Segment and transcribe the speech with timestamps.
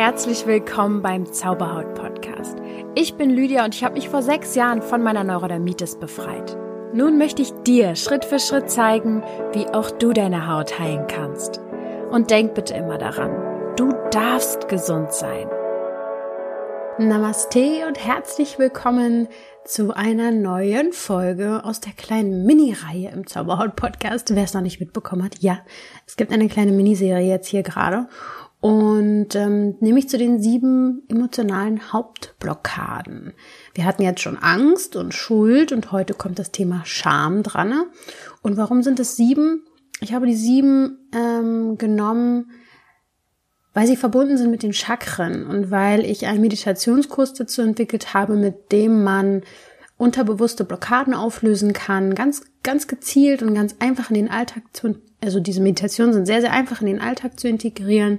[0.00, 2.56] herzlich willkommen beim Zauberhaut Podcast.
[2.94, 6.56] Ich bin Lydia und ich habe mich vor sechs Jahren von meiner Neurodermitis befreit.
[6.94, 9.22] Nun möchte ich dir Schritt für Schritt zeigen,
[9.52, 11.60] wie auch du deine Haut heilen kannst.
[12.10, 15.46] Und denk bitte immer daran, du darfst gesund sein.
[16.96, 19.28] Namaste und herzlich willkommen
[19.66, 24.34] zu einer neuen Folge aus der kleinen Mini-Reihe im Zauberhaut-Podcast.
[24.34, 25.58] Wer es noch nicht mitbekommen hat, ja,
[26.06, 28.08] es gibt eine kleine Miniserie jetzt hier gerade.
[28.60, 33.32] Und ähm, nämlich zu den sieben emotionalen Hauptblockaden.
[33.74, 37.72] Wir hatten jetzt schon Angst und Schuld und heute kommt das Thema Scham dran.
[38.42, 39.64] Und warum sind es sieben?
[40.02, 42.50] Ich habe die sieben ähm, genommen,
[43.72, 48.36] weil sie verbunden sind mit den Chakren und weil ich einen Meditationskurs dazu entwickelt habe,
[48.36, 49.42] mit dem man
[49.96, 55.40] unterbewusste Blockaden auflösen kann, ganz, ganz gezielt und ganz einfach in den Alltag zu, also
[55.40, 58.18] diese Meditationen sind sehr, sehr einfach in den Alltag zu integrieren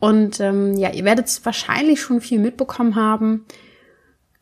[0.00, 3.44] und ähm, ja, ihr werdet es wahrscheinlich schon viel mitbekommen haben,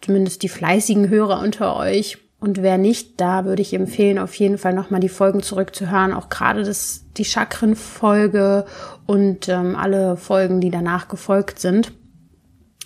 [0.01, 2.19] zumindest die fleißigen Hörer unter euch.
[2.41, 6.29] Und wer nicht, da würde ich empfehlen, auf jeden Fall nochmal die Folgen zurückzuhören, auch
[6.29, 8.65] gerade das, die Chakrenfolge
[9.07, 11.93] und ähm, alle Folgen, die danach gefolgt sind.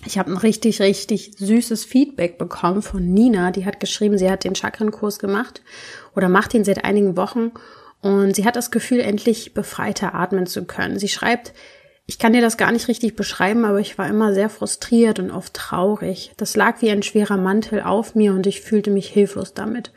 [0.05, 3.51] Ich habe ein richtig, richtig süßes Feedback bekommen von Nina.
[3.51, 5.61] Die hat geschrieben, sie hat den Chakrenkurs gemacht
[6.15, 7.51] oder macht ihn seit einigen Wochen
[8.01, 10.97] und sie hat das Gefühl, endlich befreiter atmen zu können.
[10.97, 11.53] Sie schreibt,
[12.05, 15.31] ich kann dir das gar nicht richtig beschreiben, aber ich war immer sehr frustriert und
[15.31, 16.33] oft traurig.
[16.37, 19.93] Das lag wie ein schwerer Mantel auf mir und ich fühlte mich hilflos damit.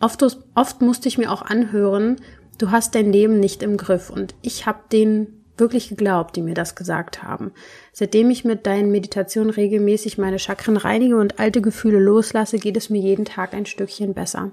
[0.00, 2.16] Oft, oft musste ich mir auch anhören,
[2.58, 6.54] du hast dein Leben nicht im Griff und ich habe denen wirklich geglaubt, die mir
[6.54, 7.50] das gesagt haben.
[7.92, 12.90] Seitdem ich mit deinen Meditationen regelmäßig meine Chakren reinige und alte Gefühle loslasse, geht es
[12.90, 14.52] mir jeden Tag ein Stückchen besser.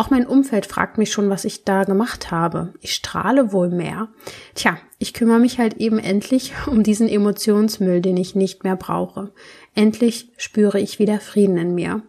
[0.00, 2.72] Auch mein Umfeld fragt mich schon, was ich da gemacht habe.
[2.80, 4.08] Ich strahle wohl mehr.
[4.54, 9.30] Tja, ich kümmere mich halt eben endlich um diesen Emotionsmüll, den ich nicht mehr brauche.
[9.74, 12.00] Endlich spüre ich wieder Frieden in mir.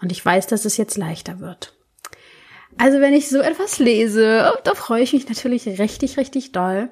[0.00, 1.76] Und ich weiß, dass es jetzt leichter wird.
[2.78, 6.88] Also wenn ich so etwas lese, da freue ich mich natürlich richtig, richtig doll.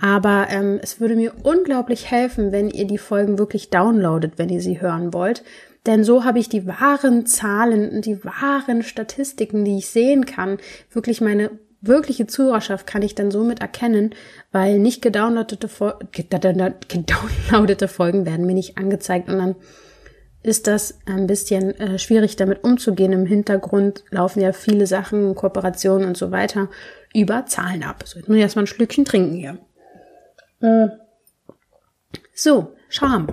[0.00, 4.60] Aber ähm, es würde mir unglaublich helfen, wenn ihr die Folgen wirklich downloadet, wenn ihr
[4.60, 5.42] sie hören wollt.
[5.86, 10.58] Denn so habe ich die wahren Zahlen und die wahren Statistiken, die ich sehen kann,
[10.90, 14.14] wirklich meine wirkliche Zuhörerschaft kann ich dann somit erkennen,
[14.52, 15.68] weil nicht gedownloadete,
[16.12, 19.56] gedownloadete Folgen werden mir nicht angezeigt und dann
[20.42, 23.12] ist das ein bisschen äh, schwierig damit umzugehen.
[23.12, 26.68] Im Hintergrund laufen ja viele Sachen, Kooperationen und so weiter
[27.14, 28.04] über Zahlen ab.
[28.06, 29.58] So, jetzt muss ich erstmal ein Schlückchen trinken hier.
[30.60, 30.88] Äh.
[32.34, 33.28] So, Scham.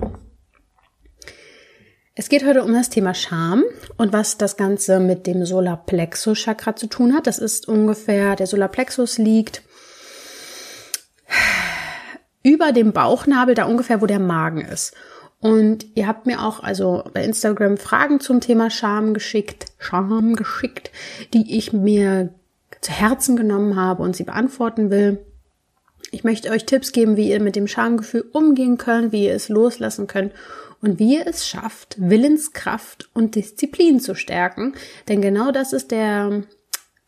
[2.13, 3.63] Es geht heute um das Thema Scham
[3.95, 7.27] und was das Ganze mit dem Solarplexus Chakra zu tun hat.
[7.27, 9.61] Das ist ungefähr, der Solarplexus liegt
[12.43, 14.95] über dem Bauchnabel, da ungefähr, wo der Magen ist.
[15.39, 20.91] Und ihr habt mir auch also bei Instagram Fragen zum Thema Scham geschickt, Scham geschickt,
[21.33, 22.33] die ich mir
[22.81, 25.23] zu Herzen genommen habe und sie beantworten will.
[26.11, 29.49] Ich möchte euch Tipps geben, wie ihr mit dem Schamgefühl umgehen könnt, wie ihr es
[29.49, 30.33] loslassen könnt
[30.81, 34.73] und wie ihr es schafft, Willenskraft und Disziplin zu stärken.
[35.07, 36.43] Denn genau das ist der,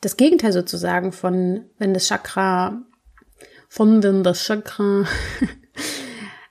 [0.02, 2.82] das Gegenteil sozusagen von, wenn das Chakra,
[3.68, 5.06] von wenn das Chakra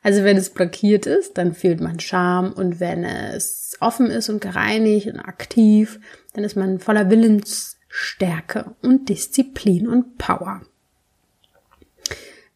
[0.09, 4.41] Also wenn es blockiert ist, dann fühlt man Scham und wenn es offen ist und
[4.41, 6.01] gereinigt und aktiv,
[6.33, 10.63] dann ist man voller Willensstärke und Disziplin und Power.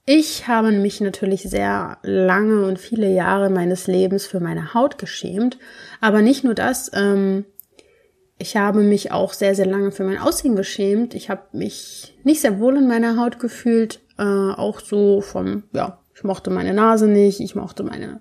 [0.07, 5.59] Ich habe mich natürlich sehr lange und viele Jahre meines Lebens für meine Haut geschämt,
[6.01, 7.45] aber nicht nur das, ähm,
[8.39, 11.13] ich habe mich auch sehr, sehr lange für mein Aussehen geschämt.
[11.13, 16.02] Ich habe mich nicht sehr wohl in meiner Haut gefühlt, äh, auch so vom, ja,
[16.23, 18.21] ich mochte meine Nase nicht, ich mochte meine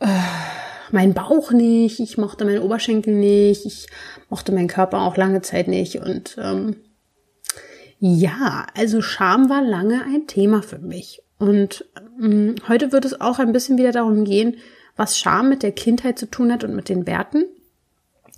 [0.00, 0.06] äh,
[0.90, 3.86] meinen Bauch nicht, ich mochte meinen Oberschenkel nicht, ich
[4.30, 6.74] mochte meinen Körper auch lange Zeit nicht und ähm,
[8.00, 11.22] Ja, also Scham war lange ein Thema für mich.
[11.38, 11.84] Und
[12.20, 14.56] ähm, heute wird es auch ein bisschen wieder darum gehen,
[14.96, 17.44] was Scham mit der Kindheit zu tun hat und mit den Werten.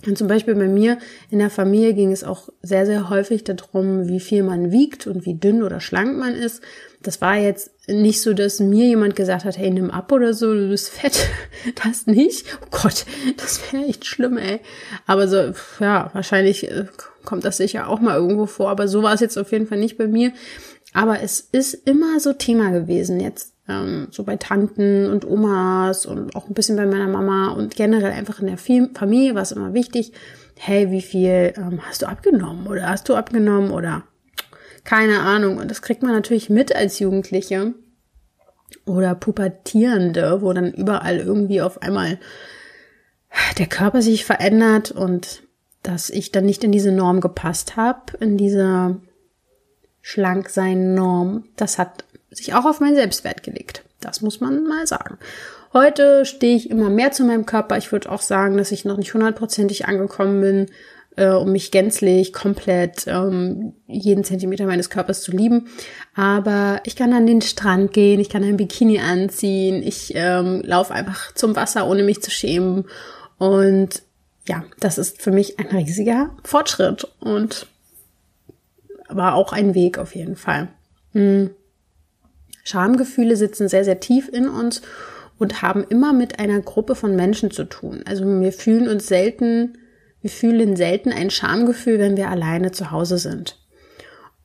[0.05, 0.99] Und zum Beispiel bei mir
[1.31, 5.25] in der Familie ging es auch sehr, sehr häufig darum, wie viel man wiegt und
[5.25, 6.61] wie dünn oder schlank man ist.
[7.01, 10.53] Das war jetzt nicht so, dass mir jemand gesagt hat, hey, nimm ab oder so,
[10.53, 11.27] du bist fett.
[11.83, 12.45] Das nicht.
[12.61, 13.05] Oh Gott,
[13.35, 14.61] das wäre echt schlimm, ey.
[15.05, 16.85] Aber so, ja, wahrscheinlich äh,
[17.25, 18.69] kommt das sicher auch mal irgendwo vor.
[18.69, 20.31] Aber so war es jetzt auf jeden Fall nicht bei mir.
[20.93, 23.19] Aber es ist immer so Thema gewesen.
[23.19, 27.75] Jetzt ähm, so bei Tanten und Omas und auch ein bisschen bei meiner Mama und
[27.75, 30.11] generell einfach in der Familie war es immer wichtig,
[30.55, 34.03] hey, wie viel ähm, hast du abgenommen oder hast du abgenommen oder
[34.85, 35.57] keine Ahnung.
[35.57, 37.73] Und das kriegt man natürlich mit als Jugendliche
[38.85, 42.19] oder Pubertierende, wo dann überall irgendwie auf einmal
[43.57, 45.43] der Körper sich verändert und
[45.83, 48.99] dass ich dann nicht in diese Norm gepasst habe, in diese
[50.01, 51.45] Schlanksein-Norm.
[51.55, 53.83] Das hat sich auch auf meinen Selbstwert gelegt.
[54.01, 55.17] Das muss man mal sagen.
[55.71, 57.77] Heute stehe ich immer mehr zu meinem Körper.
[57.77, 60.65] Ich würde auch sagen, dass ich noch nicht hundertprozentig angekommen bin,
[61.15, 65.67] äh, um mich gänzlich, komplett ähm, jeden Zentimeter meines Körpers zu lieben.
[66.15, 70.93] Aber ich kann an den Strand gehen, ich kann ein Bikini anziehen, ich ähm, laufe
[70.93, 72.85] einfach zum Wasser, ohne mich zu schämen.
[73.37, 74.03] Und
[74.47, 77.67] ja, das ist für mich ein riesiger Fortschritt und
[79.09, 80.69] war auch ein Weg auf jeden Fall.
[81.13, 81.51] Hm.
[82.63, 84.81] Schamgefühle sitzen sehr, sehr tief in uns
[85.39, 88.03] und haben immer mit einer Gruppe von Menschen zu tun.
[88.05, 89.78] Also wir fühlen uns selten,
[90.21, 93.57] wir fühlen selten ein Schamgefühl, wenn wir alleine zu Hause sind.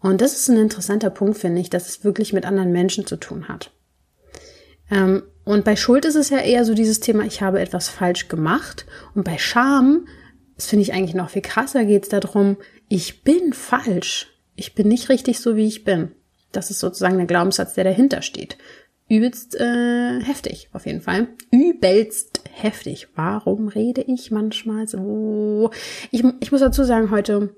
[0.01, 3.17] Und das ist ein interessanter Punkt, finde ich, dass es wirklich mit anderen Menschen zu
[3.17, 3.71] tun hat.
[4.91, 8.29] Ähm, und bei Schuld ist es ja eher so dieses Thema, ich habe etwas falsch
[8.29, 8.87] gemacht.
[9.15, 10.07] Und bei Scham,
[10.57, 12.57] das finde ich eigentlich noch viel krasser, geht es darum,
[12.89, 14.31] ich bin falsch.
[14.57, 16.13] Ich bin nicht richtig so, wie ich bin.
[16.53, 18.57] Das ist sozusagen der Glaubenssatz, der dahinter steht.
[19.09, 21.29] Übelst äh, heftig, auf jeden Fall.
[21.51, 23.09] Übelst heftig.
[23.15, 25.71] Warum rede ich manchmal so?
[26.11, 27.55] Ich, ich muss dazu sagen, heute,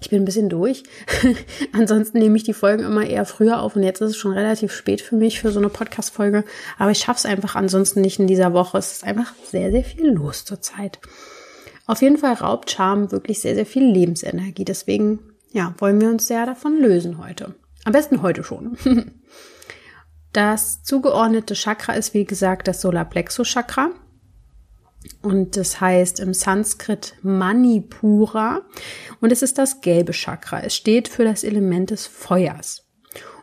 [0.00, 0.82] ich bin ein bisschen durch.
[1.72, 4.72] Ansonsten nehme ich die Folgen immer eher früher auf und jetzt ist es schon relativ
[4.72, 6.44] spät für mich für so eine Podcast-Folge.
[6.78, 8.78] Aber ich schaffe es einfach ansonsten nicht in dieser Woche.
[8.78, 11.00] Es ist einfach sehr, sehr viel los zurzeit.
[11.86, 14.66] Auf jeden Fall raubt Charme wirklich sehr, sehr viel Lebensenergie.
[14.66, 17.54] Deswegen, ja, wollen wir uns sehr davon lösen heute.
[17.84, 18.76] Am besten heute schon.
[20.38, 23.90] Das zugeordnete Chakra ist, wie gesagt, das Solarplexus-Chakra.
[25.20, 28.62] Und das heißt im Sanskrit Manipura.
[29.20, 30.60] Und es ist das gelbe Chakra.
[30.60, 32.86] Es steht für das Element des Feuers.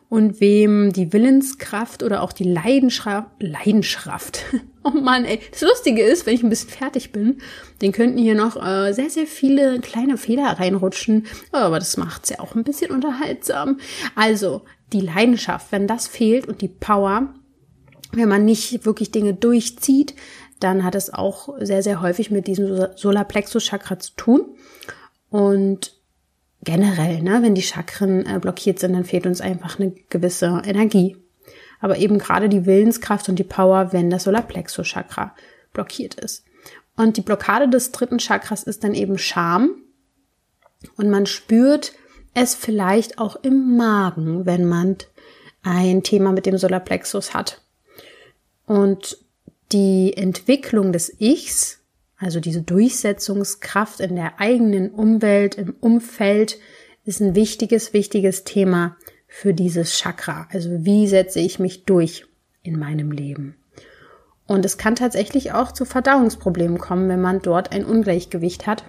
[0.08, 4.46] Und wem die Willenskraft oder auch die Leidenschaft, Leidenschaft,
[4.86, 7.42] oh Mann, ey, das Lustige ist, wenn ich ein bisschen fertig bin,
[7.82, 12.40] den könnten hier noch äh, sehr, sehr viele kleine Fehler reinrutschen, aber das macht's ja
[12.40, 13.80] auch ein bisschen unterhaltsam.
[14.16, 14.62] Also,
[14.96, 17.34] die Leidenschaft, wenn das fehlt und die Power,
[18.14, 20.16] wenn man nicht wirklich Dinge durchzieht,
[20.60, 24.46] dann hat es auch sehr, sehr häufig mit diesem Solarplexus-Chakra zu tun.
[25.30, 25.94] Und
[26.64, 31.18] generell, ne, wenn die Chakren äh, blockiert sind, dann fehlt uns einfach eine gewisse Energie.
[31.82, 35.36] Aber eben gerade die Willenskraft und die Power, wenn das Solarplexus-Chakra
[35.74, 36.46] blockiert ist.
[36.96, 39.84] Und die Blockade des dritten Chakras ist dann eben Scham.
[40.96, 41.92] Und man spürt
[42.36, 44.98] es vielleicht auch im Magen, wenn man
[45.64, 47.62] ein Thema mit dem Solarplexus hat.
[48.68, 49.18] Und
[49.72, 51.80] die Entwicklung des Ichs
[52.18, 56.58] also diese Durchsetzungskraft in der eigenen Umwelt, im Umfeld,
[57.04, 60.48] ist ein wichtiges, wichtiges Thema für dieses Chakra.
[60.52, 62.26] Also wie setze ich mich durch
[62.64, 63.56] in meinem Leben?
[64.48, 68.86] Und es kann tatsächlich auch zu Verdauungsproblemen kommen, wenn man dort ein Ungleichgewicht hat.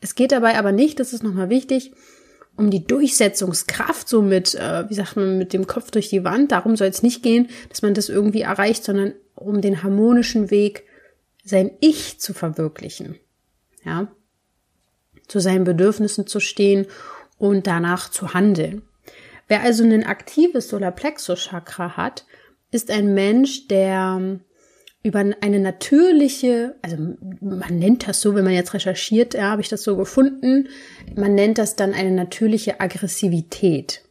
[0.00, 1.92] Es geht dabei aber nicht, das ist nochmal wichtig,
[2.56, 6.52] um die Durchsetzungskraft so mit, äh, wie sagt man, mit dem Kopf durch die Wand.
[6.52, 10.84] Darum soll es nicht gehen, dass man das irgendwie erreicht, sondern um den harmonischen Weg
[11.44, 13.16] sein Ich zu verwirklichen,
[13.84, 14.08] ja,
[15.28, 16.86] zu seinen Bedürfnissen zu stehen
[17.38, 18.82] und danach zu handeln.
[19.48, 22.24] Wer also ein aktives Solarplexus-Chakra hat,
[22.70, 24.40] ist ein Mensch, der
[25.06, 26.96] über eine natürliche, also
[27.40, 30.68] man nennt das so, wenn man jetzt recherchiert, ja, habe ich das so gefunden,
[31.14, 34.02] man nennt das dann eine natürliche Aggressivität,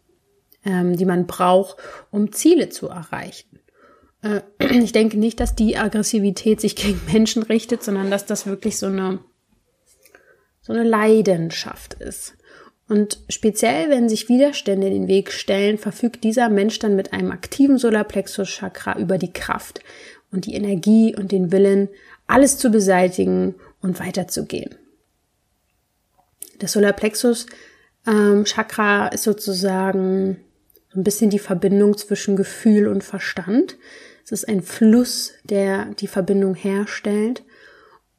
[0.63, 1.75] ähm, die man braucht,
[2.11, 3.59] um Ziele zu erreichen.
[4.21, 4.39] Äh,
[4.83, 8.85] ich denke nicht, dass die Aggressivität sich gegen Menschen richtet, sondern dass das wirklich so
[8.85, 9.19] eine,
[10.61, 12.35] so eine Leidenschaft ist.
[12.87, 17.31] Und speziell, wenn sich Widerstände in den Weg stellen, verfügt dieser Mensch dann mit einem
[17.31, 19.81] aktiven Solarplexus-Chakra über die Kraft
[20.35, 21.89] und die Energie und den Willen,
[22.27, 24.75] alles zu beseitigen und weiterzugehen.
[26.59, 27.47] Das Solarplexus
[28.07, 30.37] Ähm, Chakra ist sozusagen
[30.93, 33.77] so ein bisschen die Verbindung zwischen Gefühl und Verstand.
[34.23, 37.43] Es ist ein Fluss, der die Verbindung herstellt.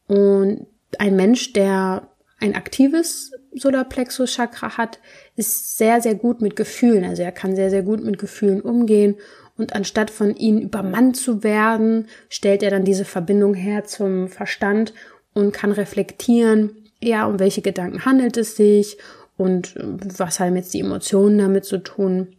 [0.08, 0.66] Und
[0.98, 2.08] ein Mensch, der
[2.40, 4.98] ein aktives Solarplexus-Chakra hat,
[5.36, 7.04] ist sehr, sehr gut mit Gefühlen.
[7.04, 9.16] Also er kann sehr, sehr gut mit Gefühlen umgehen.
[9.58, 14.92] Und anstatt von ihnen übermannt zu werden, stellt er dann diese Verbindung her zum Verstand
[15.32, 16.70] und kann reflektieren,
[17.00, 18.98] ja, um welche Gedanken handelt es sich
[19.36, 22.36] und was haben jetzt die Emotionen damit zu tun.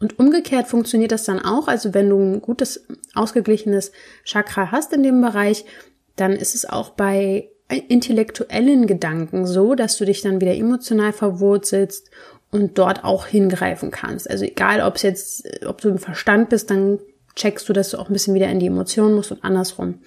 [0.00, 1.68] Und umgekehrt funktioniert das dann auch.
[1.68, 3.92] Also wenn du ein gutes, ausgeglichenes
[4.24, 5.64] Chakra hast in dem Bereich,
[6.16, 7.48] dann ist es auch bei
[7.88, 12.10] intellektuellen Gedanken so, dass du dich dann wieder emotional verwurzelst
[12.52, 14.30] und dort auch hingreifen kannst.
[14.30, 17.00] Also egal, ob es jetzt, ob du im Verstand bist, dann
[17.34, 20.00] checkst du, dass du auch ein bisschen wieder in die Emotionen musst und andersrum.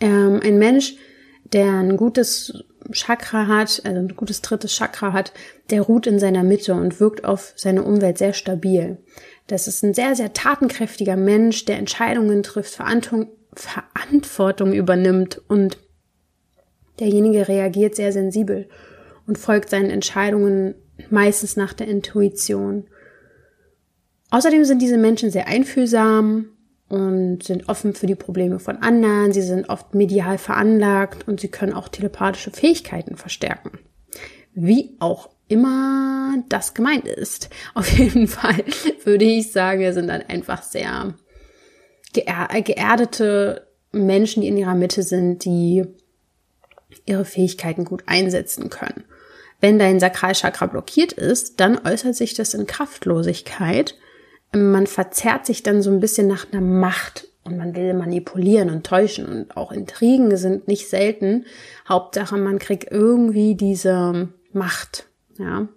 [0.00, 0.94] Ähm, ein Mensch,
[1.52, 5.34] der ein gutes Chakra hat, also ein gutes drittes Chakra hat,
[5.68, 8.96] der ruht in seiner Mitte und wirkt auf seine Umwelt sehr stabil.
[9.48, 12.78] Das ist ein sehr, sehr tatenkräftiger Mensch, der Entscheidungen trifft,
[13.52, 15.76] Verantwortung übernimmt und
[17.00, 18.66] derjenige reagiert sehr sensibel
[19.30, 20.74] und folgt seinen Entscheidungen
[21.08, 22.88] meistens nach der Intuition.
[24.30, 26.50] Außerdem sind diese Menschen sehr einfühlsam,
[26.90, 29.32] und sind offen für die Probleme von anderen.
[29.32, 33.78] Sie sind oft medial veranlagt und sie können auch telepathische Fähigkeiten verstärken.
[34.54, 37.48] Wie auch immer das gemeint ist.
[37.74, 38.64] Auf jeden Fall
[39.04, 41.14] würde ich sagen, wir sind dann einfach sehr
[42.12, 45.84] geer geerdete Menschen, die in ihrer Mitte sind, die
[47.06, 49.04] ihre Fähigkeiten gut einsetzen können.
[49.60, 53.94] Wenn dein Sakralchakra blockiert ist, dann äußert sich das in Kraftlosigkeit
[54.52, 58.84] man verzerrt sich dann so ein bisschen nach einer Macht und man will manipulieren und
[58.84, 61.46] täuschen und auch Intrigen sind nicht selten.
[61.88, 65.06] Hauptsache, man kriegt irgendwie diese Macht,
[65.38, 65.68] ja.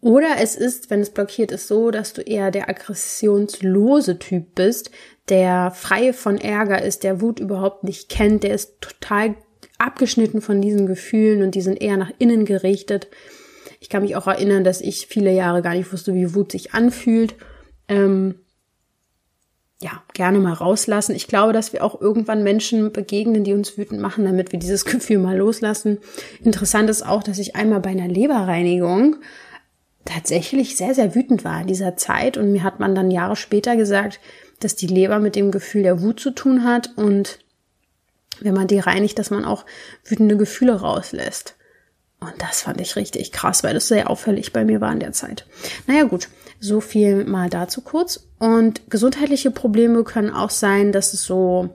[0.00, 4.90] Oder es ist, wenn es blockiert ist, so, dass du eher der aggressionslose Typ bist,
[5.30, 9.34] der frei von Ärger ist, der Wut überhaupt nicht kennt, der ist total
[9.84, 13.08] abgeschnitten von diesen Gefühlen und die sind eher nach innen gerichtet.
[13.80, 16.72] Ich kann mich auch erinnern, dass ich viele Jahre gar nicht wusste, wie Wut sich
[16.72, 17.34] anfühlt.
[17.88, 18.36] Ähm,
[19.82, 21.14] ja, gerne mal rauslassen.
[21.14, 24.84] Ich glaube, dass wir auch irgendwann Menschen begegnen, die uns wütend machen, damit wir dieses
[24.86, 25.98] Gefühl mal loslassen.
[26.42, 29.16] Interessant ist auch, dass ich einmal bei einer Leberreinigung
[30.06, 32.38] tatsächlich sehr, sehr wütend war in dieser Zeit.
[32.38, 34.20] Und mir hat man dann Jahre später gesagt,
[34.60, 37.43] dass die Leber mit dem Gefühl der Wut zu tun hat und
[38.40, 39.64] wenn man die reinigt, dass man auch
[40.04, 41.56] wütende Gefühle rauslässt.
[42.20, 45.12] Und das fand ich richtig krass, weil das sehr auffällig bei mir war in der
[45.12, 45.46] Zeit.
[45.86, 48.28] Naja gut, so viel mal dazu kurz.
[48.38, 51.70] Und gesundheitliche Probleme können auch sein, dass es so,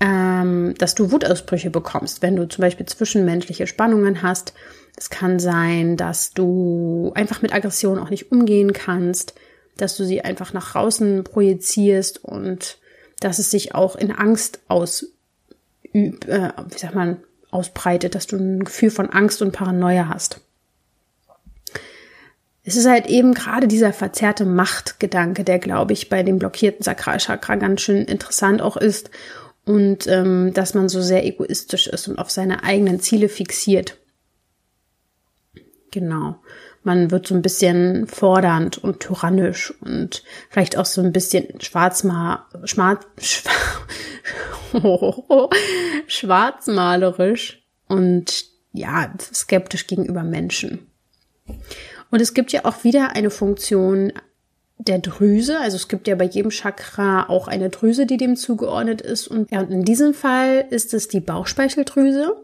[0.00, 4.54] ähm, dass du Wutausbrüche bekommst, wenn du zum Beispiel zwischenmenschliche Spannungen hast.
[4.96, 9.34] Es kann sein, dass du einfach mit Aggression auch nicht umgehen kannst,
[9.76, 12.78] dass du sie einfach nach außen projizierst und
[13.20, 15.14] dass es sich auch in Angst ausübt,
[15.92, 17.18] äh, wie sagt man,
[17.50, 20.40] ausbreitet, dass du ein Gefühl von Angst und Paranoia hast.
[22.62, 27.56] Es ist halt eben gerade dieser verzerrte Machtgedanke, der, glaube ich, bei dem blockierten Sakralchakra
[27.56, 29.10] ganz schön interessant auch ist
[29.64, 33.96] und ähm, dass man so sehr egoistisch ist und auf seine eigenen Ziele fixiert.
[35.90, 36.36] Genau.
[36.82, 42.48] Man wird so ein bisschen fordernd und tyrannisch und vielleicht auch so ein bisschen schwarzma
[42.64, 43.06] schwarz,
[46.06, 50.86] schwarzmalerisch und ja, skeptisch gegenüber Menschen.
[52.10, 54.12] Und es gibt ja auch wieder eine Funktion
[54.86, 55.58] der Drüse.
[55.58, 59.28] Also es gibt ja bei jedem Chakra auch eine Drüse, die dem zugeordnet ist.
[59.28, 62.36] Und, ja, und in diesem Fall ist es die Bauchspeicheldrüse,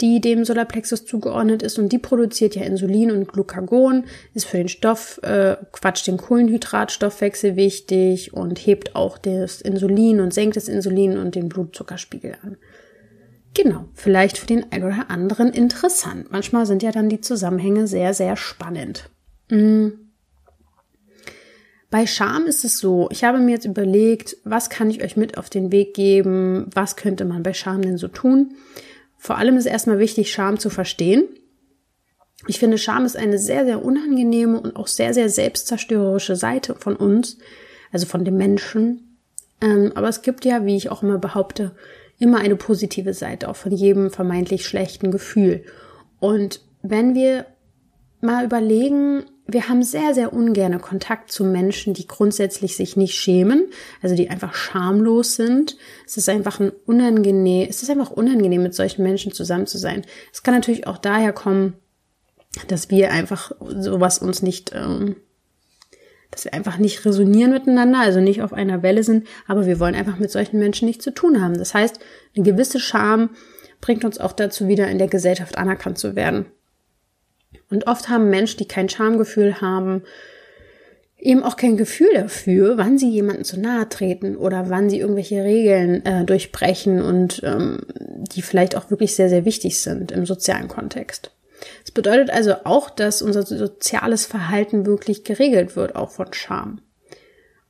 [0.00, 1.78] die dem Solarplexus zugeordnet ist.
[1.78, 4.04] Und die produziert ja Insulin und Glucagon,
[4.34, 10.34] ist für den Stoff, äh, Quatsch, den Kohlenhydratstoffwechsel wichtig und hebt auch das Insulin und
[10.34, 12.58] senkt das Insulin und den Blutzuckerspiegel an.
[13.54, 16.30] Genau, vielleicht für den einen oder anderen interessant.
[16.30, 19.10] Manchmal sind ja dann die Zusammenhänge sehr, sehr spannend.
[19.50, 20.07] Mhm.
[21.90, 25.38] Bei Scham ist es so, ich habe mir jetzt überlegt, was kann ich euch mit
[25.38, 28.56] auf den Weg geben, was könnte man bei Scham denn so tun.
[29.16, 31.24] Vor allem ist erstmal wichtig, Scham zu verstehen.
[32.46, 36.94] Ich finde, Scham ist eine sehr, sehr unangenehme und auch sehr, sehr selbstzerstörerische Seite von
[36.94, 37.38] uns,
[37.90, 39.18] also von dem Menschen.
[39.60, 41.74] Ähm, aber es gibt ja, wie ich auch immer behaupte,
[42.18, 45.64] immer eine positive Seite, auch von jedem vermeintlich schlechten Gefühl.
[46.20, 47.46] Und wenn wir
[48.20, 53.68] mal überlegen, wir haben sehr, sehr ungerne Kontakt zu Menschen, die grundsätzlich sich nicht schämen,
[54.02, 55.78] also die einfach schamlos sind.
[56.06, 60.04] Es ist einfach ein unangenehm, es ist einfach unangenehm, mit solchen Menschen zusammen zu sein.
[60.34, 61.74] Es kann natürlich auch daher kommen,
[62.68, 65.16] dass wir einfach sowas uns nicht, ähm,
[66.30, 69.94] dass wir einfach nicht resonieren miteinander, also nicht auf einer Welle sind, aber wir wollen
[69.94, 71.56] einfach mit solchen Menschen nichts zu tun haben.
[71.56, 71.98] Das heißt,
[72.36, 73.30] eine gewisse Scham
[73.80, 76.44] bringt uns auch dazu, wieder in der Gesellschaft anerkannt zu werden.
[77.70, 80.02] Und oft haben Menschen, die kein Schamgefühl haben,
[81.18, 85.42] eben auch kein Gefühl dafür, wann sie jemanden zu nahe treten oder wann sie irgendwelche
[85.42, 87.80] Regeln äh, durchbrechen und ähm,
[88.32, 91.32] die vielleicht auch wirklich sehr, sehr wichtig sind im sozialen Kontext.
[91.84, 96.80] Es bedeutet also auch, dass unser soziales Verhalten wirklich geregelt wird, auch von Scham.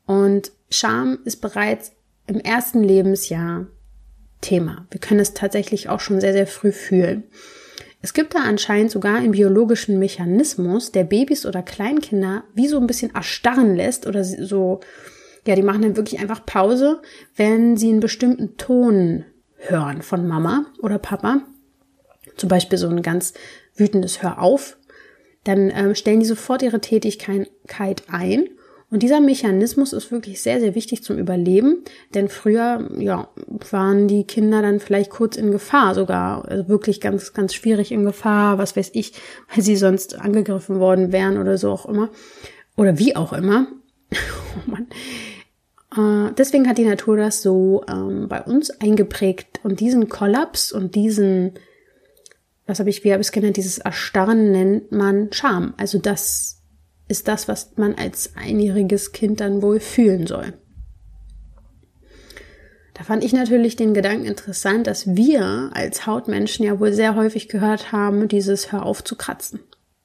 [0.07, 1.93] Und Scham ist bereits
[2.27, 3.67] im ersten Lebensjahr
[4.41, 4.87] Thema.
[4.91, 7.25] Wir können es tatsächlich auch schon sehr, sehr früh fühlen.
[8.01, 12.87] Es gibt da anscheinend sogar einen biologischen Mechanismus, der Babys oder Kleinkinder wie so ein
[12.87, 14.81] bisschen erstarren lässt oder so,
[15.47, 17.01] ja, die machen dann wirklich einfach Pause,
[17.37, 19.25] wenn sie einen bestimmten Ton
[19.57, 21.43] hören von Mama oder Papa.
[22.37, 23.35] Zum Beispiel so ein ganz
[23.75, 24.77] wütendes Hör auf.
[25.45, 27.49] Dann ähm, stellen die sofort ihre Tätigkeit
[28.09, 28.49] ein
[28.91, 33.29] und dieser Mechanismus ist wirklich sehr, sehr wichtig zum Überleben, denn früher, ja,
[33.71, 38.05] waren die Kinder dann vielleicht kurz in Gefahr sogar, also wirklich ganz, ganz schwierig in
[38.05, 39.13] Gefahr, was weiß ich,
[39.55, 42.09] weil sie sonst angegriffen worden wären oder so auch immer.
[42.77, 43.67] Oder wie auch immer.
[44.13, 44.87] oh Mann.
[45.95, 50.95] Äh, deswegen hat die Natur das so ähm, bei uns eingeprägt und diesen Kollaps und
[50.95, 51.53] diesen,
[52.67, 55.75] was habe ich, wie habe ich es genannt, dieses Erstarren nennt man Scham.
[55.77, 56.58] Also das
[57.09, 60.53] ist das, was man als einjähriges Kind dann wohl fühlen soll.
[62.95, 67.49] Da fand ich natürlich den Gedanken interessant, dass wir als Hautmenschen ja wohl sehr häufig
[67.49, 69.61] gehört haben, dieses Hör auf zu kratzen.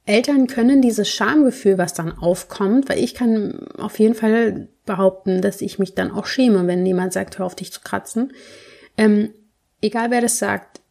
[0.06, 5.62] Eltern können dieses Schamgefühl, was dann aufkommt, weil ich kann auf jeden Fall behaupten, dass
[5.62, 8.34] ich mich dann auch schäme, wenn jemand sagt, hör auf dich zu kratzen.
[8.98, 9.34] Ähm,
[9.82, 10.82] egal wer das sagt,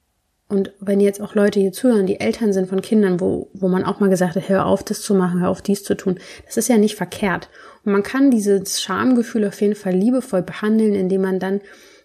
[0.53, 3.85] und wenn jetzt auch Leute hier zuhören, die Eltern sind von Kindern, wo, wo man
[3.85, 6.59] auch mal gesagt hat, hör auf, das zu machen, hör auf, dies zu tun, das
[6.59, 7.49] ist ja nicht verkehrt.
[7.85, 11.63] Und man kann dieses Schamgefühl auf jeden Fall liebevoll behandeln, indem man dann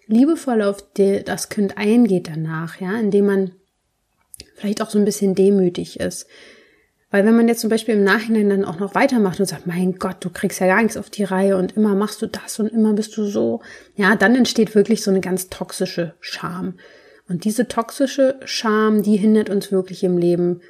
[0.08, 3.52] liebevoll auf die, das Kind eingeht danach, ja, indem man
[4.56, 6.26] vielleicht auch so ein bisschen demütig ist.
[7.12, 9.96] Weil wenn man jetzt zum Beispiel im Nachhinein dann auch noch weitermacht und sagt, mein
[9.96, 12.68] Gott, du kriegst ja gar nichts auf die Reihe und immer machst du das und
[12.68, 13.62] immer bist du so,
[13.96, 16.76] ja, dann entsteht wirklich so eine ganz toxische Scham.
[17.30, 20.62] Und diese toxische Scham, die hindert uns wirklich im Leben,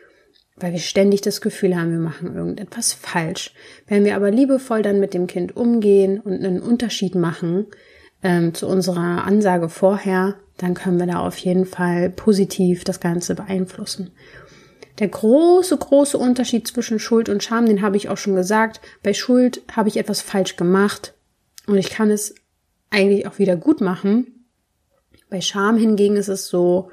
[0.56, 3.54] weil wir ständig das Gefühl haben, wir machen irgendetwas falsch.
[3.86, 7.68] Wenn wir aber liebevoll dann mit dem Kind umgehen und einen Unterschied machen
[8.24, 13.36] ähm, zu unserer Ansage vorher, dann können wir da auf jeden Fall positiv das Ganze
[13.36, 14.12] beeinflussen.
[14.98, 18.82] Der große, große Unterschied zwischen Schuld und Scham, den habe ich auch schon gesagt.
[19.04, 21.14] Bei Schuld habe ich etwas falsch gemacht
[21.68, 22.34] und ich kann es
[22.90, 24.37] eigentlich auch wieder gut machen,
[25.30, 26.92] bei Scham hingegen ist es so,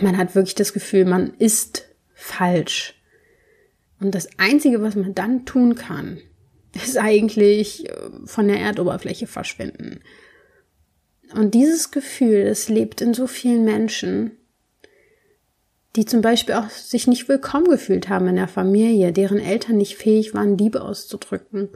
[0.00, 2.94] man hat wirklich das Gefühl, man ist falsch.
[4.00, 6.18] Und das Einzige, was man dann tun kann,
[6.74, 10.00] ist eigentlich äh, von der Erdoberfläche verschwinden.
[11.34, 14.32] Und dieses Gefühl, es lebt in so vielen Menschen,
[15.96, 19.96] die zum Beispiel auch sich nicht willkommen gefühlt haben in der Familie, deren Eltern nicht
[19.96, 21.68] fähig waren, Liebe auszudrücken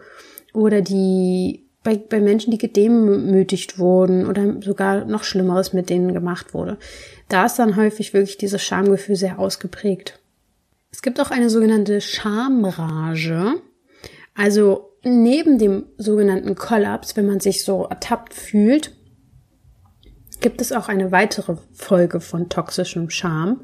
[0.53, 6.53] oder die bei, bei Menschen, die gedemütigt wurden oder sogar noch Schlimmeres mit denen gemacht
[6.53, 6.77] wurde.
[7.31, 10.21] Da ist dann häufig wirklich dieses Schamgefühl sehr ausgeprägt.
[10.93, 13.55] Es gibt auch eine sogenannte Schamrage.
[14.35, 18.95] Also neben dem sogenannten Kollaps, wenn man sich so ertappt fühlt,
[20.43, 23.63] gibt es auch eine weitere Folge von toxischem Scham.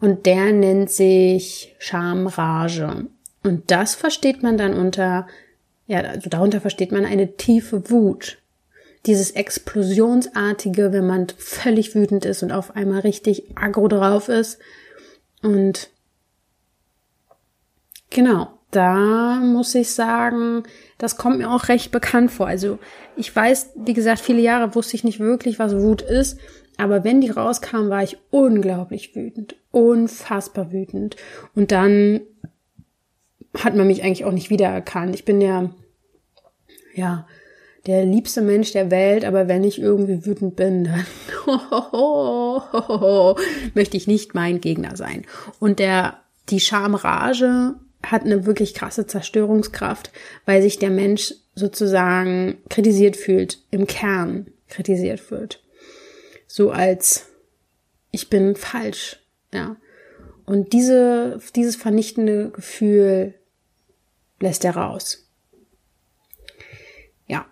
[0.00, 3.06] Und der nennt sich Schamrage.
[3.42, 5.26] Und das versteht man dann unter
[5.86, 8.38] ja, also darunter versteht man eine tiefe Wut.
[9.06, 14.58] Dieses explosionsartige, wenn man völlig wütend ist und auf einmal richtig aggro drauf ist.
[15.42, 15.90] Und
[18.08, 20.62] genau, da muss ich sagen,
[20.96, 22.46] das kommt mir auch recht bekannt vor.
[22.46, 22.78] Also
[23.14, 26.38] ich weiß, wie gesagt, viele Jahre wusste ich nicht wirklich, was Wut ist.
[26.76, 29.54] Aber wenn die rauskam, war ich unglaublich wütend.
[29.70, 31.16] Unfassbar wütend.
[31.54, 32.22] Und dann
[33.62, 35.14] hat man mich eigentlich auch nicht wiedererkannt.
[35.14, 35.70] Ich bin ja,
[36.94, 37.26] ja,
[37.86, 41.06] der liebste Mensch der Welt, aber wenn ich irgendwie wütend bin, dann
[43.74, 45.24] möchte ich nicht mein Gegner sein.
[45.58, 50.10] Und der, die Schamrage hat eine wirklich krasse Zerstörungskraft,
[50.46, 55.62] weil sich der Mensch sozusagen kritisiert fühlt, im Kern kritisiert fühlt.
[56.46, 57.26] So als
[58.10, 59.20] ich bin falsch,
[59.52, 59.76] ja.
[60.46, 63.34] und diese, dieses vernichtende Gefühl
[64.40, 65.28] lässt er raus.
[67.26, 67.46] Ja.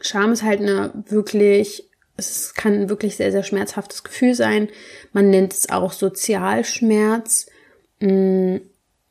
[0.00, 4.68] Scham ist halt eine wirklich, es kann ein wirklich sehr, sehr schmerzhaftes Gefühl sein.
[5.12, 7.46] Man nennt es auch Sozialschmerz.
[8.00, 8.60] Hm,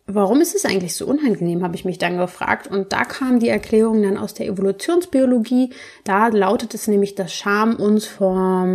[0.05, 2.67] warum ist es eigentlich so unangenehm, habe ich mich dann gefragt.
[2.67, 5.73] Und da kam die Erklärung dann aus der Evolutionsbiologie.
[6.03, 8.67] Da lautet es nämlich, dass Scham uns vor,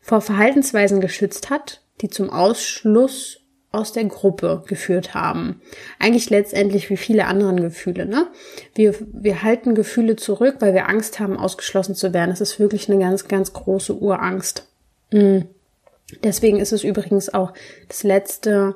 [0.00, 3.39] vor Verhaltensweisen geschützt hat, die zum Ausschluss
[3.72, 5.60] aus der Gruppe geführt haben.
[5.98, 8.04] Eigentlich letztendlich wie viele anderen Gefühle.
[8.04, 8.26] Ne?
[8.74, 12.30] Wir, wir halten Gefühle zurück, weil wir Angst haben, ausgeschlossen zu werden.
[12.30, 14.66] Das ist wirklich eine ganz, ganz große Urangst.
[15.12, 15.46] Mhm.
[16.24, 17.52] Deswegen ist es übrigens auch
[17.88, 18.74] das letzte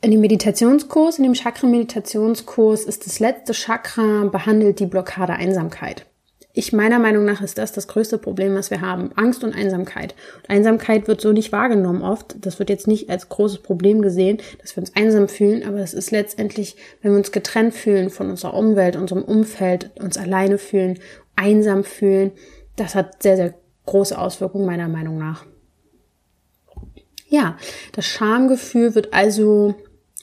[0.00, 6.06] in dem Meditationskurs, in dem Chakra-Meditationskurs ist das letzte Chakra behandelt die Blockade Einsamkeit.
[6.54, 9.12] Ich meiner Meinung nach ist das das größte Problem, was wir haben.
[9.16, 10.14] Angst und Einsamkeit.
[10.48, 12.36] Einsamkeit wird so nicht wahrgenommen oft.
[12.40, 15.94] Das wird jetzt nicht als großes Problem gesehen, dass wir uns einsam fühlen, aber es
[15.94, 20.98] ist letztendlich, wenn wir uns getrennt fühlen von unserer Umwelt, unserem Umfeld, uns alleine fühlen,
[21.36, 22.32] einsam fühlen,
[22.76, 23.54] das hat sehr, sehr
[23.86, 25.44] große Auswirkungen meiner Meinung nach.
[27.28, 27.58] Ja,
[27.92, 29.74] das Schamgefühl wird also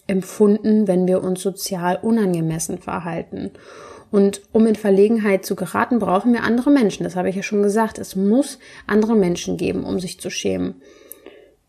[0.07, 3.51] empfunden, wenn wir uns sozial unangemessen verhalten.
[4.15, 7.03] Und um in Verlegenheit zu geraten, brauchen wir andere Menschen.
[7.03, 7.99] Das habe ich ja schon gesagt.
[7.99, 10.75] Es muss andere Menschen geben, um sich zu schämen.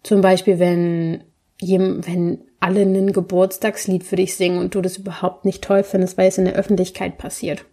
[0.04, 1.24] Zum Beispiel, wenn,
[1.60, 6.28] wenn alle ein Geburtstagslied für dich singen und du das überhaupt nicht toll findest, weil
[6.28, 7.64] es in der Öffentlichkeit passiert.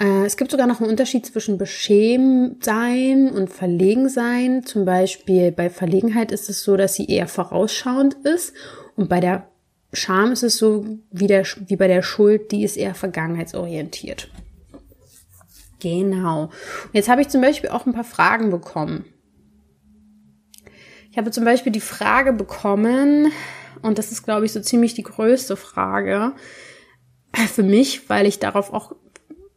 [0.00, 4.64] Äh, es gibt sogar noch einen Unterschied zwischen beschämt sein und verlegen sein.
[4.64, 8.54] Zum Beispiel bei Verlegenheit ist es so, dass sie eher vorausschauend ist
[8.96, 9.48] und bei der
[9.94, 14.28] Scham ist es so wie, der, wie bei der Schuld, die ist eher vergangenheitsorientiert.
[15.80, 16.50] Genau.
[16.92, 19.04] Jetzt habe ich zum Beispiel auch ein paar Fragen bekommen.
[21.10, 23.30] Ich habe zum Beispiel die Frage bekommen,
[23.82, 26.32] und das ist, glaube ich, so ziemlich die größte Frage
[27.52, 28.92] für mich, weil ich darauf auch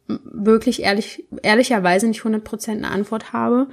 [0.06, 3.68] wirklich ehrlich, ehrlicherweise nicht 100% eine Antwort habe.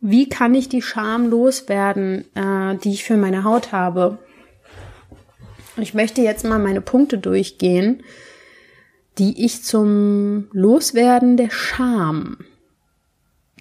[0.00, 4.18] Wie kann ich die Scham loswerden, äh, die ich für meine Haut habe?
[5.76, 8.02] Und ich möchte jetzt mal meine Punkte durchgehen,
[9.18, 12.38] die ich zum Loswerden der Scham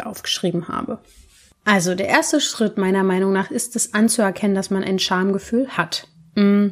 [0.02, 1.00] aufgeschrieben habe.
[1.66, 6.08] Also der erste Schritt meiner Meinung nach ist es anzuerkennen, dass man ein Schamgefühl hat.
[6.36, 6.70] Mm.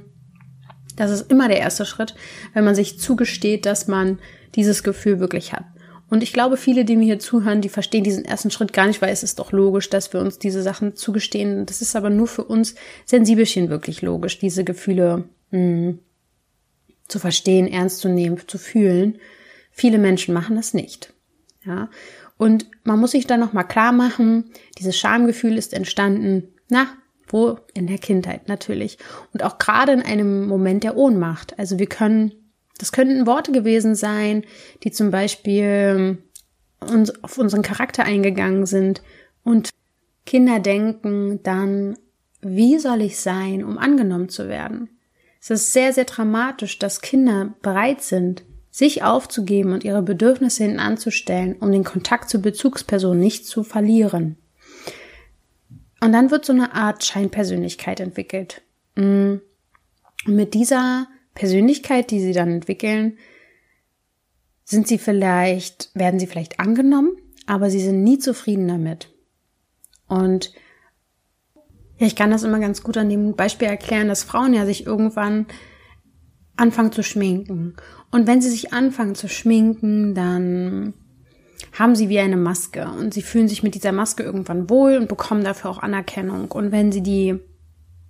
[0.96, 2.16] Das ist immer der erste Schritt,
[2.54, 4.18] wenn man sich zugesteht, dass man
[4.56, 5.66] dieses Gefühl wirklich hat.
[6.10, 9.02] Und ich glaube, viele, die mir hier zuhören, die verstehen diesen ersten Schritt gar nicht,
[9.02, 11.66] weil es ist doch logisch, dass wir uns diese Sachen zugestehen.
[11.66, 16.00] Das ist aber nur für uns Sensibelchen wirklich logisch, diese Gefühle mh, hm,
[17.08, 19.20] zu verstehen, ernst zu nehmen, zu fühlen.
[19.72, 21.14] Viele Menschen machen das nicht.
[21.66, 21.90] Ja.
[22.38, 26.88] Und man muss sich dann nochmal klar machen, dieses Schamgefühl ist entstanden, na,
[27.28, 27.60] wo?
[27.74, 28.98] In der Kindheit natürlich.
[29.34, 31.60] Und auch gerade in einem Moment der Ohnmacht.
[31.60, 32.32] Also wir können
[32.78, 34.44] das könnten Worte gewesen sein,
[34.84, 36.18] die zum Beispiel
[36.80, 39.02] uns auf unseren Charakter eingegangen sind.
[39.44, 39.70] Und
[40.26, 41.98] Kinder denken dann,
[42.42, 44.90] wie soll ich sein, um angenommen zu werden?
[45.42, 50.80] Es ist sehr, sehr dramatisch, dass Kinder bereit sind, sich aufzugeben und ihre Bedürfnisse hinten
[50.80, 54.38] anzustellen, um den Kontakt zur Bezugsperson nicht zu verlieren.
[56.00, 58.62] Und dann wird so eine Art Scheinpersönlichkeit entwickelt.
[58.96, 59.38] Mm.
[60.26, 61.08] Und mit dieser
[61.38, 63.18] Persönlichkeit, die sie dann entwickeln,
[64.64, 69.14] sind sie vielleicht, werden sie vielleicht angenommen, aber sie sind nie zufrieden damit.
[70.08, 70.52] Und
[72.00, 74.88] ja, ich kann das immer ganz gut an dem Beispiel erklären, dass Frauen ja sich
[74.88, 75.46] irgendwann
[76.56, 77.76] anfangen zu schminken.
[78.12, 80.96] Und wenn sie sich anfangen zu schminken, dann
[81.72, 85.08] haben sie wie eine Maske und sie fühlen sich mit dieser Maske irgendwann wohl und
[85.08, 86.52] bekommen dafür auch Anerkennung.
[86.52, 87.40] Und wenn sie die,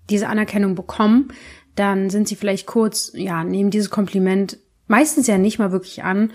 [0.09, 1.33] diese Anerkennung bekommen,
[1.77, 6.31] dann sind sie vielleicht kurz, ja, nehmen dieses Kompliment meistens ja nicht mal wirklich an.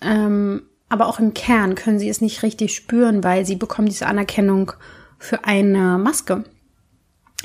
[0.00, 4.06] Ähm, aber auch im Kern können sie es nicht richtig spüren, weil sie bekommen diese
[4.06, 4.72] Anerkennung
[5.18, 6.44] für eine Maske,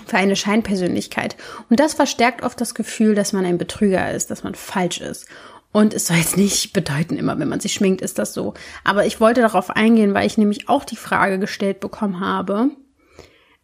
[0.05, 1.37] für eine Scheinpersönlichkeit.
[1.69, 5.27] Und das verstärkt oft das Gefühl, dass man ein Betrüger ist, dass man falsch ist.
[5.71, 8.55] Und es soll jetzt nicht bedeuten, immer wenn man sich schminkt, ist das so.
[8.83, 12.71] Aber ich wollte darauf eingehen, weil ich nämlich auch die Frage gestellt bekommen habe.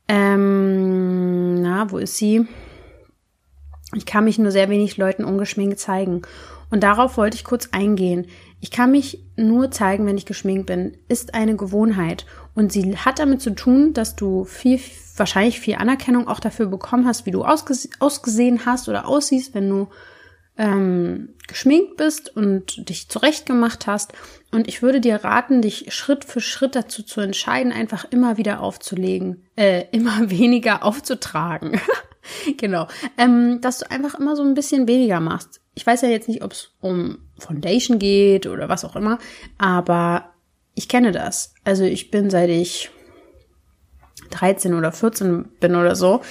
[0.08, 2.48] Ähm, na, wo ist sie?
[3.96, 6.22] Ich kann mich nur sehr wenig Leuten ungeschminkt zeigen.
[6.70, 8.28] Und darauf wollte ich kurz eingehen.
[8.60, 12.26] Ich kann mich nur zeigen, wenn ich geschminkt bin, ist eine Gewohnheit.
[12.54, 14.80] Und sie hat damit zu tun, dass du viel,
[15.16, 19.70] wahrscheinlich viel Anerkennung auch dafür bekommen hast, wie du ausgese ausgesehen hast oder aussiehst, wenn
[19.70, 19.88] du
[20.58, 24.14] ähm, geschminkt bist und dich zurechtgemacht hast.
[24.52, 28.62] Und ich würde dir raten, dich Schritt für Schritt dazu zu entscheiden, einfach immer wieder
[28.62, 31.80] aufzulegen, äh, immer weniger aufzutragen.
[32.58, 32.88] genau.
[33.18, 35.62] Ähm, dass du einfach immer so ein bisschen weniger machst.
[35.74, 39.20] Ich weiß ja jetzt nicht, ob es um Foundation geht oder was auch immer,
[39.58, 40.32] aber
[40.74, 41.54] ich kenne das.
[41.64, 42.90] Also ich bin seit ich
[44.32, 46.22] 13 oder 14 bin oder so,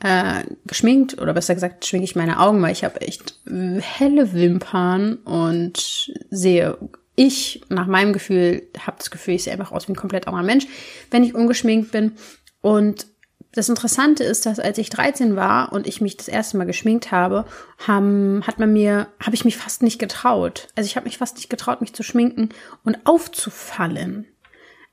[0.00, 5.14] äh, geschminkt oder besser gesagt schminke ich meine Augen, weil ich habe echt helle Wimpern
[5.24, 6.76] und sehe
[7.16, 10.44] ich nach meinem Gefühl habe das Gefühl, ich sehe einfach aus wie ein komplett anderer
[10.44, 10.66] Mensch,
[11.10, 12.12] wenn ich ungeschminkt bin
[12.60, 13.06] und
[13.52, 17.10] das Interessante ist, dass als ich 13 war und ich mich das erste Mal geschminkt
[17.10, 17.46] habe,
[17.86, 20.68] haben, hat man mir, habe ich mich fast nicht getraut.
[20.76, 22.50] Also ich habe mich fast nicht getraut, mich zu schminken
[22.84, 24.26] und aufzufallen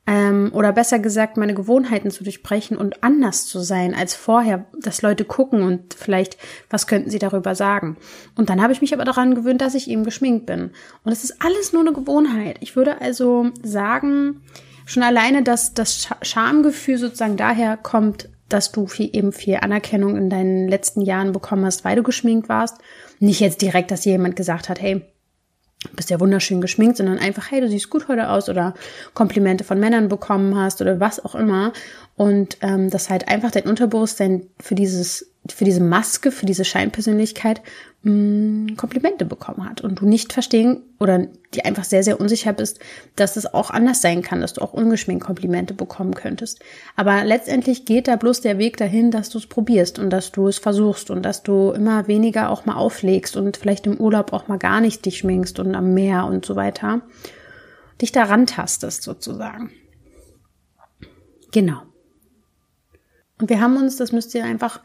[0.05, 5.01] ähm, oder besser gesagt meine Gewohnheiten zu durchbrechen und anders zu sein als vorher, dass
[5.01, 6.37] Leute gucken und vielleicht,
[6.69, 7.97] was könnten sie darüber sagen.
[8.35, 10.71] Und dann habe ich mich aber daran gewöhnt, dass ich eben geschminkt bin.
[11.03, 12.57] Und es ist alles nur eine Gewohnheit.
[12.59, 14.41] Ich würde also sagen,
[14.85, 20.29] schon alleine, dass das Schamgefühl sozusagen daher kommt, dass du viel, eben viel Anerkennung in
[20.29, 22.77] deinen letzten Jahren bekommen hast, weil du geschminkt warst.
[23.19, 25.01] Nicht jetzt direkt, dass jemand gesagt hat, hey,
[25.95, 28.73] bist ja wunderschön geschminkt, sondern einfach, hey, du siehst gut heute aus oder
[29.13, 31.73] Komplimente von Männern bekommen hast oder was auch immer.
[32.15, 37.61] Und ähm, dass halt einfach dein Unterbewusstsein für dieses, für diese Maske, für diese Scheinpersönlichkeit
[38.03, 42.53] mh, mm, Komplimente bekommen hat und du nicht verstehen oder die einfach sehr, sehr unsicher
[42.53, 42.79] bist,
[43.15, 46.61] dass es auch anders sein kann, dass du auch ungeschminkt Komplimente bekommen könntest.
[46.95, 50.47] Aber letztendlich geht da bloß der Weg dahin, dass du es probierst und dass du
[50.47, 54.47] es versuchst und dass du immer weniger auch mal auflegst und vielleicht im Urlaub auch
[54.47, 57.01] mal gar nicht dich schminkst und am Meer und so weiter.
[58.01, 59.71] Dich daran tastest sozusagen.
[61.51, 61.81] Genau.
[63.39, 64.81] Und wir haben uns, das müsst ihr einfach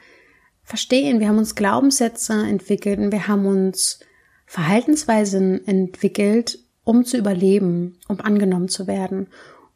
[0.69, 4.01] verstehen, wir haben uns Glaubenssätze entwickelt und wir haben uns
[4.45, 9.29] Verhaltensweisen entwickelt, um zu überleben, um angenommen zu werden.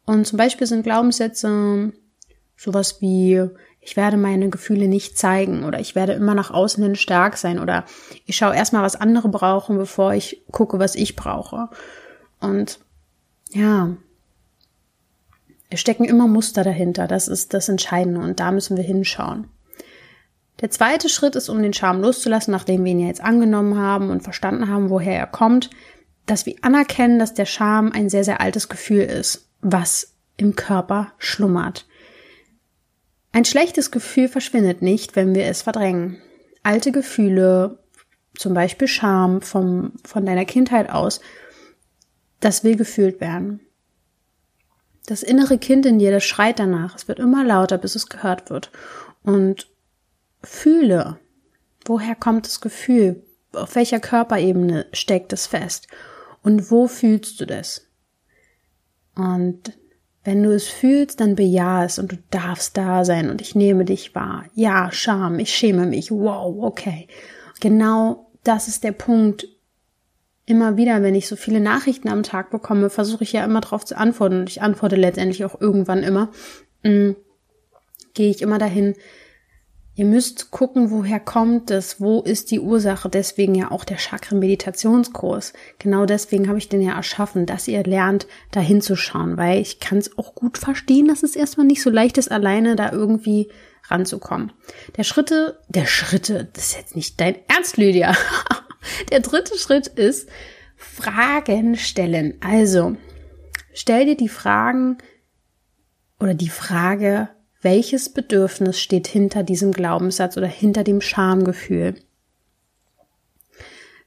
[0.05, 1.93] Und zum Beispiel sind Glaubenssätze
[2.55, 3.41] sowas wie,
[3.81, 7.57] ich werde meine Gefühle nicht zeigen oder ich werde immer nach außen hin stark sein
[7.57, 7.85] oder
[8.27, 11.69] ich schaue erstmal, was andere brauchen, bevor ich gucke, was ich brauche.
[12.39, 12.79] Und
[13.49, 13.97] ja,
[15.71, 17.07] es stecken immer Muster dahinter.
[17.07, 19.49] Das ist das Entscheidende und da müssen wir hinschauen.
[20.61, 24.23] Der zweite Schritt ist, um den Charme loszulassen, nachdem wir ihn jetzt angenommen haben und
[24.23, 25.69] verstanden haben, woher er kommt,
[26.25, 31.11] dass wir anerkennen, dass der Charme ein sehr, sehr altes Gefühl ist, was im Körper
[31.17, 31.85] schlummert.
[33.31, 36.21] Ein schlechtes Gefühl verschwindet nicht, wenn wir es verdrängen.
[36.61, 37.79] Alte Gefühle,
[38.37, 41.19] zum Beispiel Scham vom, von deiner Kindheit aus,
[42.39, 43.59] das will gefühlt werden.
[45.05, 46.95] Das innere Kind in dir, das schreit danach.
[46.95, 48.71] Es wird immer lauter, bis es gehört wird.
[49.23, 49.67] Und
[50.43, 51.19] fühle,
[51.85, 53.23] woher kommt das Gefühl?
[53.53, 55.87] Auf welcher Körperebene steckt es fest?
[56.41, 57.87] Und wo fühlst du das?
[59.15, 59.77] Und
[60.23, 63.85] wenn du es fühlst, dann bejahe es und du darfst da sein und ich nehme
[63.85, 64.45] dich wahr.
[64.53, 66.11] Ja, Scham, ich schäme mich.
[66.11, 67.07] Wow, okay.
[67.59, 69.47] Genau das ist der Punkt,
[70.45, 73.85] immer wieder, wenn ich so viele Nachrichten am Tag bekomme, versuche ich ja immer darauf
[73.85, 76.31] zu antworten und ich antworte letztendlich auch irgendwann immer,
[76.83, 77.15] mhm.
[78.13, 78.95] gehe ich immer dahin,
[79.95, 85.53] ihr müsst gucken, woher kommt es, wo ist die Ursache, deswegen ja auch der Chakren-Meditationskurs.
[85.77, 89.99] Genau deswegen habe ich den ja erschaffen, dass ihr lernt, da hinzuschauen, weil ich kann
[89.99, 93.51] es auch gut verstehen, dass es erstmal nicht so leicht ist, alleine da irgendwie
[93.89, 94.51] ranzukommen.
[94.97, 98.15] Der Schritte, der Schritte, das ist jetzt nicht dein Ernst, Lydia.
[99.11, 100.27] Der dritte Schritt ist
[100.75, 102.35] Fragen stellen.
[102.41, 102.97] Also,
[103.73, 104.97] stell dir die Fragen
[106.19, 107.29] oder die Frage,
[107.63, 111.95] welches Bedürfnis steht hinter diesem Glaubenssatz oder hinter dem Schamgefühl?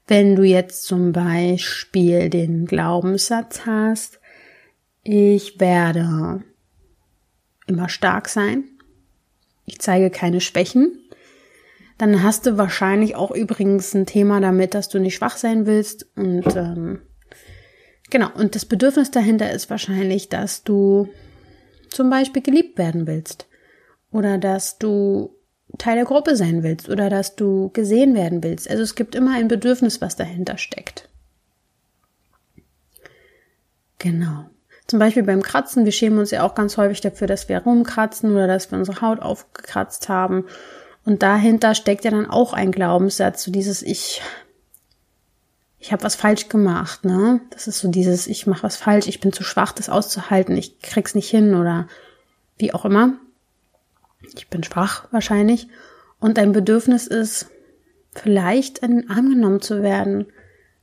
[0.07, 4.19] Wenn du jetzt zum Beispiel den Glaubenssatz hast,
[5.03, 6.43] ich werde
[7.65, 8.63] immer stark sein,
[9.65, 10.97] ich zeige keine Schwächen,
[11.97, 16.07] dann hast du wahrscheinlich auch übrigens ein Thema damit, dass du nicht schwach sein willst.
[16.15, 17.01] Und ähm,
[18.09, 21.09] genau, und das Bedürfnis dahinter ist wahrscheinlich, dass du
[21.89, 23.47] zum Beispiel geliebt werden willst.
[24.11, 25.35] Oder dass du
[25.77, 28.69] Teil der Gruppe sein willst oder dass du gesehen werden willst.
[28.69, 31.09] Also es gibt immer ein Bedürfnis, was dahinter steckt.
[33.99, 34.45] Genau.
[34.87, 38.31] Zum Beispiel beim Kratzen, wir schämen uns ja auch ganz häufig dafür, dass wir rumkratzen
[38.31, 40.45] oder dass wir unsere Haut aufgekratzt haben.
[41.03, 44.21] Und dahinter steckt ja dann auch ein Glaubenssatz, so dieses Ich,
[45.79, 47.41] ich habe was falsch gemacht, ne?
[47.51, 50.79] Das ist so dieses Ich mache was falsch, ich bin zu schwach, das auszuhalten, ich
[50.79, 51.87] krieg's nicht hin oder
[52.57, 53.13] wie auch immer.
[54.35, 55.67] Ich bin schwach wahrscheinlich.
[56.19, 57.47] Und dein Bedürfnis ist,
[58.13, 60.25] vielleicht in den Arm genommen zu werden,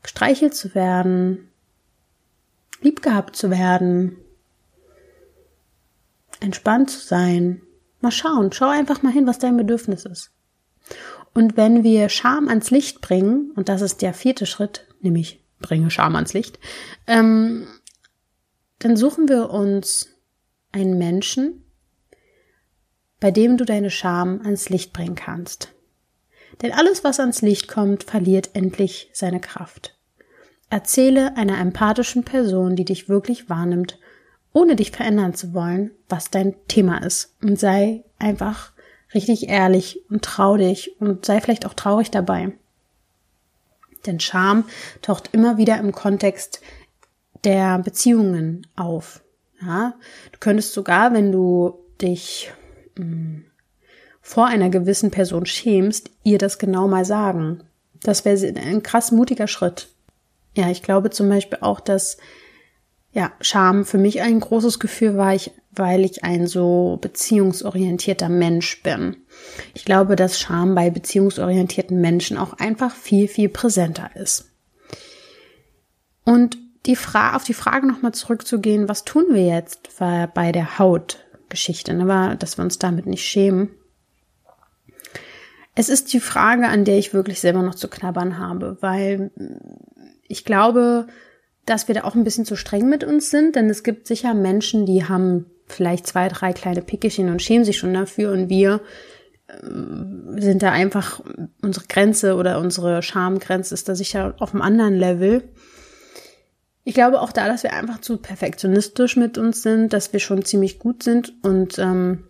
[0.03, 1.49] gestreichelt zu werden,
[2.81, 4.17] lieb gehabt zu werden,
[6.41, 7.63] entspannt zu sein.
[8.01, 10.31] Mal schauen, schau einfach mal hin, was dein Bedürfnis ist.
[11.35, 15.91] Und wenn wir Scham ans Licht bringen, und das ist der vierte Schritt, nämlich bringe
[15.91, 16.59] Scham ans Licht,
[17.07, 17.67] ähm,
[18.79, 20.09] dann suchen wir uns
[20.71, 21.65] einen Menschen,
[23.19, 25.73] bei dem du deine Scham ans Licht bringen kannst.
[26.63, 29.99] Denn alles, was ans Licht kommt, verliert endlich seine Kraft.
[30.71, 33.99] Erzähle einer empathischen Person, die dich wirklich wahrnimmt,
[34.53, 37.35] ohne dich verändern zu wollen, was dein Thema ist.
[37.43, 38.74] Und sei einfach
[39.15, 42.53] richtig ehrlich und trau dich und sei vielleicht auch traurig dabei.
[44.07, 44.65] Denn Scham
[45.03, 46.61] taucht immer wieder im Kontext
[47.45, 49.23] der Beziehungen auf.
[49.61, 49.95] Ja,
[50.33, 52.53] du könntest sogar, wenn du dich
[52.97, 53.45] mh, hm,
[54.21, 57.63] vor einer gewissen Person schämst, ihr das genau mal sagen.
[58.03, 59.89] Das wäre ein krass mutiger Schritt.
[60.57, 62.17] Ja, ich glaube zum Beispiel auch, dass
[63.15, 68.83] ja, Scham für mich ein großes Gefühl war, ich, weil ich ein so beziehungsorientierter Mensch
[68.83, 69.17] bin.
[69.73, 74.51] Ich glaube, dass Scham bei beziehungsorientierten Menschen auch einfach viel, viel präsenter ist.
[76.25, 81.95] Und die Fra auf die Frage nochmal zurückzugehen, was tun wir jetzt bei der Hautgeschichte,
[81.95, 83.71] ne, dass wir uns damit nicht schämen.
[85.77, 89.31] Es ist die Frage, an der ich wirklich selber noch zu knabbern habe, weil
[90.27, 91.07] ich glaube,
[91.67, 94.35] dass wir da auch ein bisschen zu streng mit uns sind, denn es gibt sicher
[94.35, 98.81] Menschen, die haben vielleicht zwei, drei kleine Pickelchen und schämen sich schon dafür und wir
[99.47, 101.21] äh, sind da einfach,
[101.63, 105.45] unsere Grenze oder unsere Schamgrenze ist da sicher auf einem anderen Level.
[106.85, 110.45] Ich glaube auch da, dass wir einfach zu perfektionistisch mit uns sind, dass wir schon
[110.45, 112.25] ziemlich gut sind und ähm,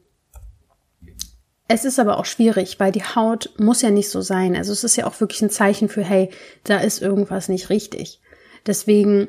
[1.66, 4.54] es ist aber auch schwierig, weil die Haut muss ja nicht so sein.
[4.54, 6.30] Also es ist ja auch wirklich ein Zeichen für, hey,
[6.62, 8.20] da ist irgendwas nicht richtig.
[8.66, 9.28] Deswegen,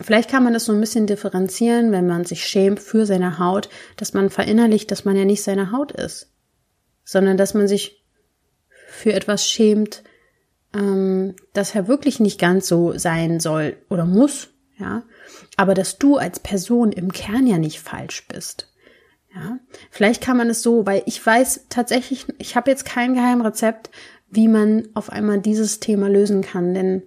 [0.00, 3.68] vielleicht kann man das so ein bisschen differenzieren, wenn man sich schämt für seine Haut,
[3.96, 6.32] dass man verinnerlicht, dass man ja nicht seine Haut ist,
[7.04, 8.04] sondern dass man sich
[8.88, 10.02] für etwas schämt,
[10.74, 15.02] ähm, das ja wirklich nicht ganz so sein soll oder muss, ja,
[15.56, 18.66] aber dass du als Person im Kern ja nicht falsch bist.
[19.34, 23.90] Ja, vielleicht kann man es so, weil ich weiß tatsächlich, ich habe jetzt kein Geheimrezept,
[24.28, 27.02] wie man auf einmal dieses Thema lösen kann, denn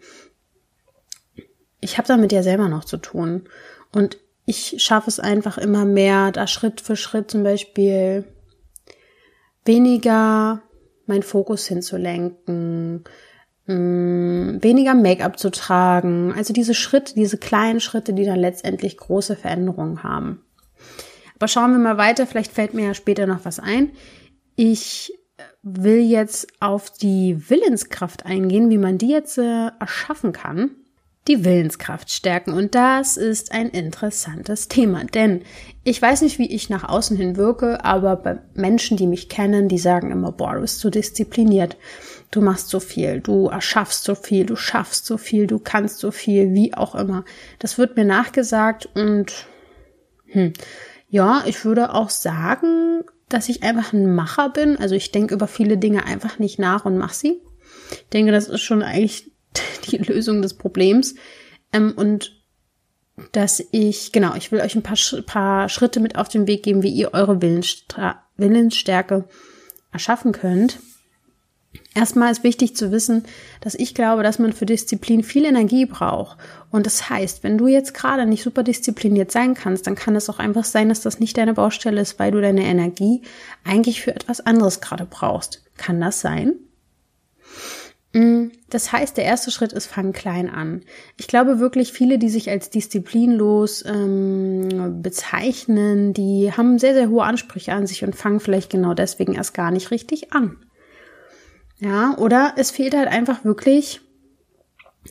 [1.84, 3.44] ich habe damit ja selber noch zu tun.
[3.92, 8.26] Und ich schaffe es einfach immer mehr, da Schritt für Schritt zum Beispiel
[9.66, 10.62] weniger
[11.06, 13.04] meinen Fokus hinzulenken,
[13.68, 16.34] mm, weniger Make-up zu tragen.
[16.36, 20.44] Also diese Schritte, diese kleinen Schritte, die dann letztendlich große Veränderungen haben.
[21.36, 23.92] Aber schauen wir mal weiter, vielleicht fällt mir ja später noch was ein.
[24.56, 25.14] Ich
[25.62, 30.72] will jetzt auf die Willenskraft eingehen, wie man die jetzt äh, erschaffen kann
[31.28, 32.54] die Willenskraft stärken.
[32.54, 35.44] Und das ist ein interessantes Thema, denn
[35.84, 39.70] ich weiß nicht, wie ich nach außen hin wirke, aber bei Menschen, die mich kennen,
[39.70, 41.78] die sagen immer, boah, du bist so diszipliniert,
[42.32, 46.12] du machst so viel, du erschaffst so viel, du schaffst so viel, du kannst so
[46.12, 47.24] viel, wie auch immer.
[47.60, 49.48] Das wird mir nachgesagt und
[50.28, 50.54] hm,
[51.10, 54.78] ja, ich würde auch sagen, dass ich einfach ein Macher bin.
[54.78, 57.42] Also ich denke über viele Dinge einfach nicht nach und mache sie.
[57.92, 59.33] Ich denke, das ist schon eigentlich
[59.92, 61.16] die Lösung des Problems.
[61.72, 62.44] Ähm, und
[63.32, 66.84] dass ich, genau, ich will euch ein paar, paar Schritte mit auf den Weg geben,
[66.84, 69.26] wie ihr eure Willensstärke
[69.92, 70.80] erschaffen könnt.
[71.96, 73.24] Erstmal ist wichtig zu wissen,
[73.62, 76.38] dass ich glaube, dass man für Disziplin viel Energie braucht.
[76.72, 80.30] Und das heißt, wenn du jetzt gerade nicht super diszipliniert sein kannst, dann kann es
[80.30, 83.22] auch einfach sein, dass das nicht deine Baustelle ist, weil du deine Energie
[83.64, 85.64] eigentlich für etwas anderes gerade brauchst.
[85.78, 86.56] Kann das sein?
[88.14, 90.84] Mm, das heißt, der erste Schritt ist, fang klein an.
[91.18, 97.24] Ich glaube wirklich, viele, die sich als disziplinlos ähm, bezeichnen, die haben sehr, sehr hohe
[97.24, 100.58] Ansprüche an sich und fangen vielleicht genau deswegen erst gar nicht richtig an.
[101.80, 104.00] Ja, oder es fehlt halt einfach wirklich,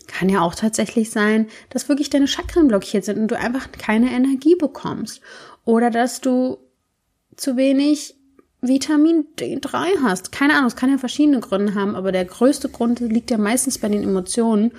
[0.07, 4.13] kann ja auch tatsächlich sein, dass wirklich deine Chakren blockiert sind und du einfach keine
[4.13, 5.21] Energie bekommst.
[5.65, 6.59] Oder dass du
[7.37, 8.15] zu wenig
[8.63, 10.31] Vitamin D3 hast.
[10.31, 13.79] Keine Ahnung, es kann ja verschiedene Gründe haben, aber der größte Grund liegt ja meistens
[13.79, 14.71] bei den Emotionen.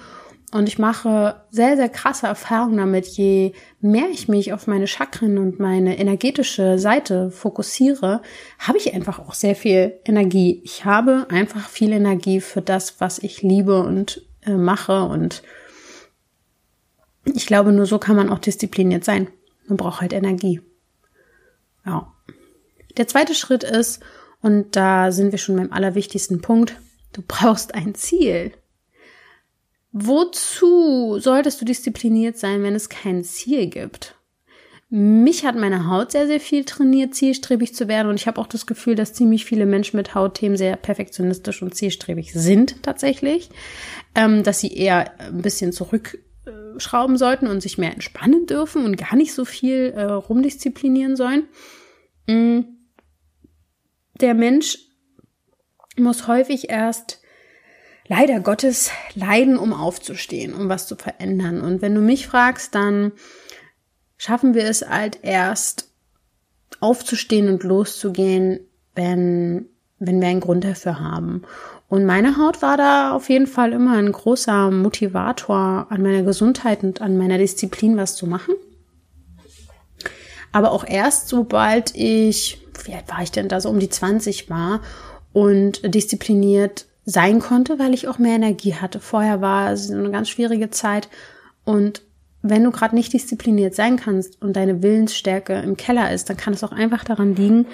[0.54, 5.38] Und ich mache sehr, sehr krasse Erfahrungen damit, je mehr ich mich auf meine Chakren
[5.38, 8.22] und meine energetische Seite fokussiere,
[8.60, 10.62] habe ich einfach auch sehr viel Energie.
[10.64, 15.04] Ich habe einfach viel Energie für das, was ich liebe und äh, mache.
[15.04, 15.42] Und
[17.26, 19.28] ich glaube, nur so kann man auch diszipliniert sein.
[19.68, 20.62] Man braucht halt Energie.
[21.86, 22.13] Ja.
[22.98, 24.02] Der zweite Schritt ist,
[24.42, 26.76] und da sind wir schon beim allerwichtigsten Punkt,
[27.14, 28.52] Du brauchst ein Ziel.
[29.92, 34.16] Wozu solltest du diszipliniert sein, wenn es kein Ziel gibt?
[34.90, 38.10] Mich hat meine Haut sehr, sehr viel trainiert, zielstrebig zu werden.
[38.10, 41.76] Und ich habe auch das Gefühl, dass ziemlich viele Menschen mit Hautthemen sehr perfektionistisch und
[41.76, 43.50] zielstrebig sind tatsächlich.
[44.16, 49.16] Ähm, dass sie eher ein bisschen zurückschrauben sollten und sich mehr entspannen dürfen und gar
[49.16, 51.48] nicht so viel äh, rumdisziplinieren sollen.
[52.28, 52.73] Mhm.
[54.20, 54.78] Der Mensch
[55.98, 57.22] muss häufig erst
[58.08, 61.62] leider Gottes leiden, um aufzustehen, um was zu verändern.
[61.62, 63.12] Und wenn du mich fragst, dann
[64.18, 65.90] schaffen wir es halt erst
[66.80, 68.60] aufzustehen und loszugehen,
[68.96, 69.68] wenn,
[70.00, 71.44] wenn wir einen Grund dafür haben.
[71.88, 76.84] Und meine Haut war da auf jeden Fall immer ein großer Motivator an meiner Gesundheit
[76.84, 78.56] und an meiner Disziplin, was zu machen.
[80.54, 84.50] Aber auch erst, sobald ich, wie alt war ich denn da, so um die 20
[84.50, 84.80] war
[85.34, 89.02] und diszipliniert sein konnte, weil ich auch mehr Energie hatte.
[89.02, 91.10] Vorher war es eine ganz schwierige Zeit
[91.66, 92.02] und
[92.44, 96.54] wenn du gerade nicht diszipliniert sein kannst und deine Willensstärke im Keller ist, dann kann
[96.54, 97.68] es auch einfach daran liegen,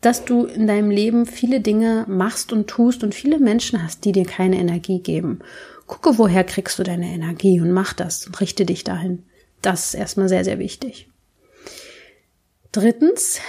[0.00, 4.12] dass du in deinem Leben viele Dinge machst und tust und viele Menschen hast, die
[4.12, 5.40] dir keine Energie geben.
[5.86, 9.24] Gucke, woher kriegst du deine Energie und mach das und richte dich dahin.
[9.60, 11.08] Das ist erstmal sehr, sehr wichtig.
[12.72, 13.40] Drittens,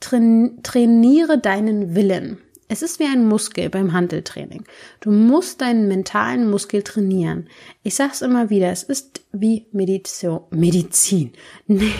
[0.00, 2.38] trainiere deinen Willen.
[2.68, 4.64] Es ist wie ein Muskel beim Handeltraining.
[5.00, 7.48] Du musst deinen mentalen Muskel trainieren.
[7.84, 10.42] Ich sag's immer wieder, es ist wie Meditation.
[10.50, 11.32] Medizin.
[11.68, 11.92] Nee,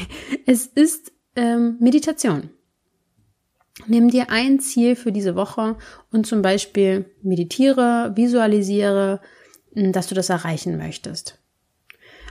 [0.45, 2.51] es ist ähm, Meditation.
[3.87, 5.77] Nimm dir ein Ziel für diese Woche
[6.11, 9.21] und zum Beispiel meditiere, visualisiere,
[9.73, 11.39] dass du das erreichen möchtest.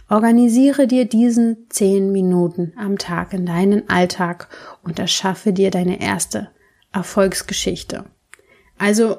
[0.07, 4.49] Organisiere dir diesen zehn Minuten am Tag in deinen Alltag
[4.83, 6.49] und erschaffe dir deine erste
[6.91, 8.05] Erfolgsgeschichte.
[8.77, 9.17] Also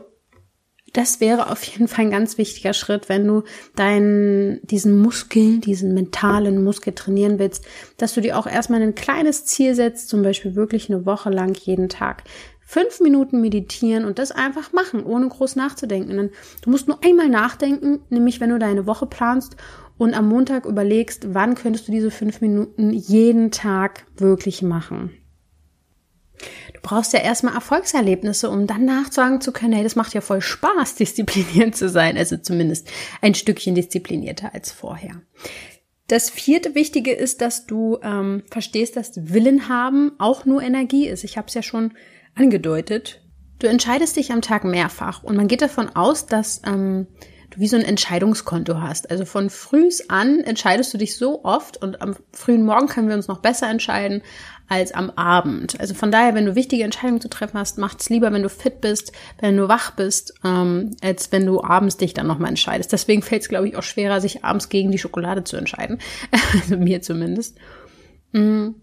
[0.92, 3.42] das wäre auf jeden Fall ein ganz wichtiger Schritt, wenn du
[3.74, 7.66] deinen, diesen Muskel, diesen mentalen Muskel trainieren willst,
[7.98, 11.54] dass du dir auch erstmal ein kleines Ziel setzt, zum Beispiel wirklich eine Woche lang
[11.54, 12.22] jeden Tag.
[12.60, 16.30] Fünf Minuten meditieren und das einfach machen, ohne groß nachzudenken.
[16.62, 19.56] Du musst nur einmal nachdenken, nämlich wenn du deine Woche planst
[19.98, 25.10] und am Montag überlegst, wann könntest du diese fünf Minuten jeden Tag wirklich machen.
[26.74, 30.42] Du brauchst ja erstmal Erfolgserlebnisse, um dann nachsagen zu können, hey, das macht ja voll
[30.42, 32.16] Spaß, diszipliniert zu sein.
[32.16, 32.88] Also zumindest
[33.22, 35.22] ein Stückchen disziplinierter als vorher.
[36.08, 41.24] Das vierte Wichtige ist, dass du ähm, verstehst, dass Willen haben auch nur Energie ist.
[41.24, 41.94] Ich habe es ja schon
[42.36, 43.22] angedeutet.
[43.58, 47.08] Du entscheidest dich am Tag mehrfach und man geht davon aus, dass ähm,
[47.56, 49.10] wie so ein Entscheidungskonto hast.
[49.10, 53.16] Also von frühs an entscheidest du dich so oft und am frühen Morgen können wir
[53.16, 54.22] uns noch besser entscheiden
[54.68, 55.78] als am Abend.
[55.80, 58.80] Also von daher, wenn du wichtige Entscheidungen zu treffen hast, macht's lieber, wenn du fit
[58.80, 62.92] bist, wenn du wach bist, ähm, als wenn du abends dich dann nochmal entscheidest.
[62.92, 65.98] Deswegen fällt es, glaube ich, auch schwerer, sich abends gegen die Schokolade zu entscheiden.
[66.52, 67.56] also mir zumindest.
[68.32, 68.74] Mhm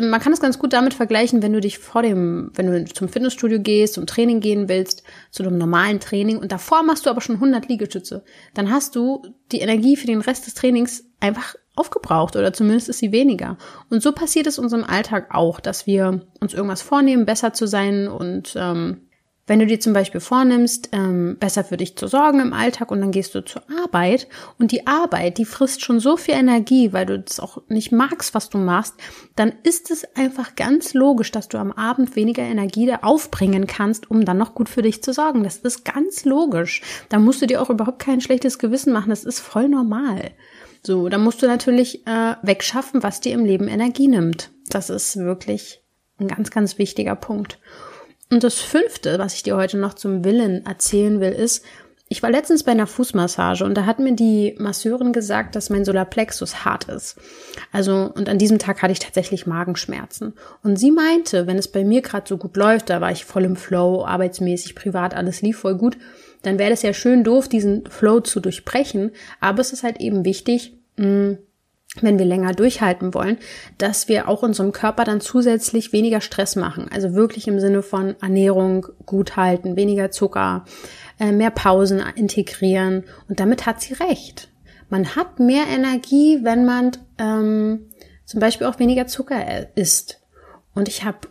[0.00, 3.08] man kann es ganz gut damit vergleichen, wenn du dich vor dem, wenn du zum
[3.08, 7.20] Fitnessstudio gehst, zum Training gehen willst, zu einem normalen Training und davor machst du aber
[7.20, 8.24] schon 100 Liegestütze,
[8.54, 12.98] dann hast du die Energie für den Rest des Trainings einfach aufgebraucht oder zumindest ist
[12.98, 13.56] sie weniger.
[13.90, 18.08] Und so passiert es unserem Alltag auch, dass wir uns irgendwas vornehmen, besser zu sein
[18.08, 19.08] und ähm,
[19.46, 23.00] wenn du dir zum Beispiel vornimmst, ähm, besser für dich zu sorgen im Alltag und
[23.00, 24.28] dann gehst du zur Arbeit
[24.58, 28.34] und die Arbeit, die frisst schon so viel Energie, weil du das auch nicht magst,
[28.34, 28.94] was du machst,
[29.34, 34.10] dann ist es einfach ganz logisch, dass du am Abend weniger Energie da aufbringen kannst,
[34.10, 35.42] um dann noch gut für dich zu sorgen.
[35.42, 36.82] Das ist ganz logisch.
[37.08, 39.10] Da musst du dir auch überhaupt kein schlechtes Gewissen machen.
[39.10, 40.30] Das ist voll normal.
[40.84, 44.50] So, da musst du natürlich äh, wegschaffen, was dir im Leben Energie nimmt.
[44.68, 45.82] Das ist wirklich
[46.18, 47.58] ein ganz, ganz wichtiger Punkt.
[48.32, 51.62] Und das fünfte, was ich dir heute noch zum Willen erzählen will, ist,
[52.08, 55.84] ich war letztens bei einer Fußmassage und da hat mir die Masseurin gesagt, dass mein
[55.84, 57.18] Solarplexus hart ist.
[57.72, 60.32] Also, und an diesem Tag hatte ich tatsächlich Magenschmerzen.
[60.62, 63.44] Und sie meinte, wenn es bei mir gerade so gut läuft, da war ich voll
[63.44, 65.98] im Flow, arbeitsmäßig, privat, alles lief voll gut,
[66.40, 69.10] dann wäre das ja schön doof, diesen Flow zu durchbrechen.
[69.40, 71.38] Aber es ist halt eben wichtig, mh, mm,
[72.00, 73.38] wenn wir länger durchhalten wollen,
[73.76, 76.88] dass wir auch unserem Körper dann zusätzlich weniger Stress machen.
[76.90, 80.64] Also wirklich im Sinne von Ernährung gut halten, weniger Zucker,
[81.20, 83.04] äh, mehr Pausen integrieren.
[83.28, 84.48] Und damit hat sie recht.
[84.88, 87.90] Man hat mehr Energie, wenn man ähm,
[88.24, 90.20] zum Beispiel auch weniger Zucker isst.
[90.74, 91.28] Und ich habe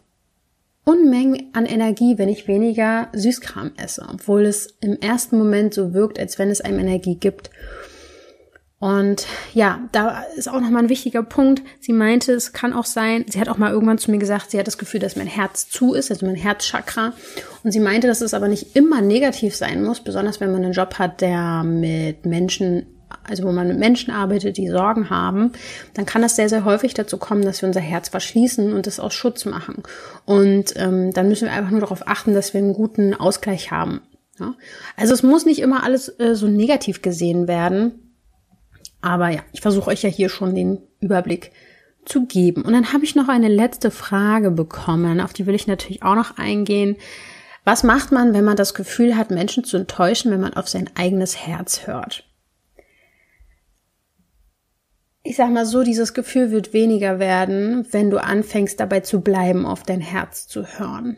[0.83, 6.19] Unmengen an Energie, wenn ich weniger Süßkram esse, obwohl es im ersten Moment so wirkt,
[6.19, 7.51] als wenn es einem Energie gibt.
[8.81, 11.61] Und ja, da ist auch nochmal ein wichtiger Punkt.
[11.79, 14.57] Sie meinte, es kann auch sein, sie hat auch mal irgendwann zu mir gesagt, sie
[14.57, 17.13] hat das Gefühl, dass mein Herz zu ist, also mein Herzchakra.
[17.63, 20.73] Und sie meinte, dass es aber nicht immer negativ sein muss, besonders wenn man einen
[20.73, 22.87] Job hat, der mit Menschen,
[23.23, 25.51] also wo man mit Menschen arbeitet, die Sorgen haben,
[25.93, 28.99] dann kann das sehr, sehr häufig dazu kommen, dass wir unser Herz verschließen und das
[28.99, 29.83] aus Schutz machen.
[30.25, 34.01] Und ähm, dann müssen wir einfach nur darauf achten, dass wir einen guten Ausgleich haben.
[34.39, 34.55] Ja?
[34.97, 38.07] Also es muss nicht immer alles äh, so negativ gesehen werden
[39.01, 41.51] aber ja, ich versuche euch ja hier schon den Überblick
[42.05, 42.63] zu geben.
[42.63, 46.15] Und dann habe ich noch eine letzte Frage bekommen, auf die will ich natürlich auch
[46.15, 46.97] noch eingehen.
[47.63, 50.89] Was macht man, wenn man das Gefühl hat, Menschen zu enttäuschen, wenn man auf sein
[50.95, 52.27] eigenes Herz hört?
[55.23, 59.67] Ich sag mal so, dieses Gefühl wird weniger werden, wenn du anfängst dabei zu bleiben,
[59.67, 61.17] auf dein Herz zu hören.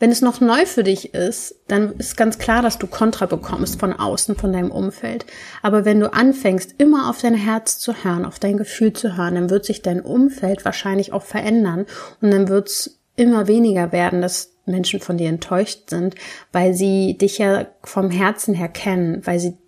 [0.00, 3.78] Wenn es noch neu für dich ist, dann ist ganz klar, dass du Kontra bekommst
[3.78, 5.26] von außen, von deinem Umfeld.
[5.60, 9.34] Aber wenn du anfängst, immer auf dein Herz zu hören, auf dein Gefühl zu hören,
[9.34, 11.84] dann wird sich dein Umfeld wahrscheinlich auch verändern
[12.22, 16.14] und dann wird es immer weniger werden, dass Menschen von dir enttäuscht sind,
[16.50, 19.58] weil sie dich ja vom Herzen her kennen, weil sie,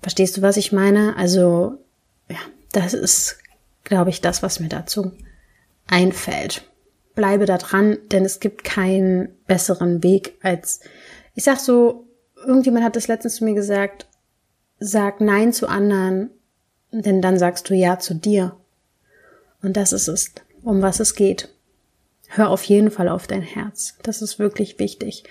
[0.00, 1.14] verstehst du, was ich meine?
[1.18, 1.74] Also,
[2.30, 2.38] ja,
[2.72, 3.36] das ist,
[3.84, 5.12] glaube ich, das, was mir dazu
[5.88, 6.62] einfällt
[7.16, 10.80] bleibe da dran, denn es gibt keinen besseren Weg als,
[11.34, 12.06] ich sag so,
[12.46, 14.06] irgendjemand hat das letztens zu mir gesagt,
[14.78, 16.30] sag Nein zu anderen,
[16.92, 18.54] denn dann sagst du Ja zu dir.
[19.62, 21.48] Und das ist es, um was es geht.
[22.28, 23.96] Hör auf jeden Fall auf dein Herz.
[24.02, 25.24] Das ist wirklich wichtig.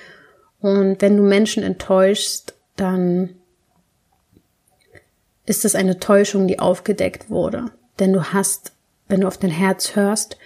[0.60, 3.36] Und wenn du Menschen enttäuschst, dann
[5.46, 7.72] ist es eine Täuschung, die aufgedeckt wurde.
[8.00, 8.72] Denn du hast,
[9.08, 10.38] wenn du auf dein Herz hörst,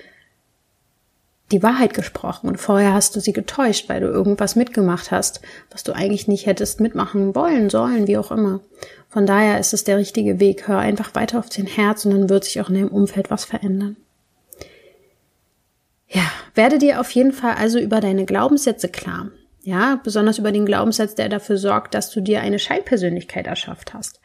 [1.51, 5.41] die Wahrheit gesprochen und vorher hast du sie getäuscht, weil du irgendwas mitgemacht hast,
[5.71, 8.61] was du eigentlich nicht hättest mitmachen wollen, sollen, wie auch immer.
[9.09, 10.67] Von daher ist es der richtige Weg.
[10.67, 13.45] Hör einfach weiter auf dein Herz und dann wird sich auch in deinem Umfeld was
[13.45, 13.97] verändern.
[16.07, 16.23] Ja,
[16.55, 19.31] werde dir auf jeden Fall also über deine Glaubenssätze klar.
[19.61, 24.21] Ja, besonders über den Glaubenssatz, der dafür sorgt, dass du dir eine Scheinpersönlichkeit erschafft hast.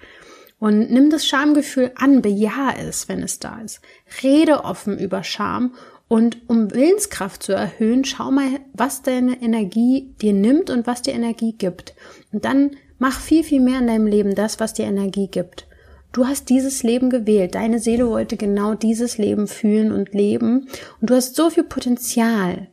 [0.58, 3.80] Und nimm das Schamgefühl an, bejahe es, wenn es da ist.
[4.22, 5.74] Rede offen über Scham
[6.08, 11.14] und um Willenskraft zu erhöhen, schau mal, was deine Energie dir nimmt und was dir
[11.14, 11.94] Energie gibt.
[12.32, 15.66] Und dann mach viel, viel mehr in deinem Leben das, was dir Energie gibt.
[16.12, 17.54] Du hast dieses Leben gewählt.
[17.56, 20.68] Deine Seele wollte genau dieses Leben fühlen und leben.
[21.00, 22.68] Und du hast so viel Potenzial.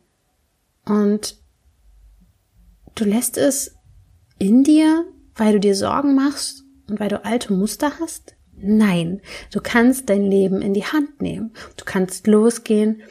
[0.86, 1.38] Und
[2.96, 3.76] du lässt es
[4.38, 5.06] in dir,
[5.36, 8.36] weil du dir Sorgen machst und weil du alte Muster hast?
[8.56, 9.22] Nein,
[9.52, 11.52] du kannst dein Leben in die Hand nehmen.
[11.78, 13.02] Du kannst losgehen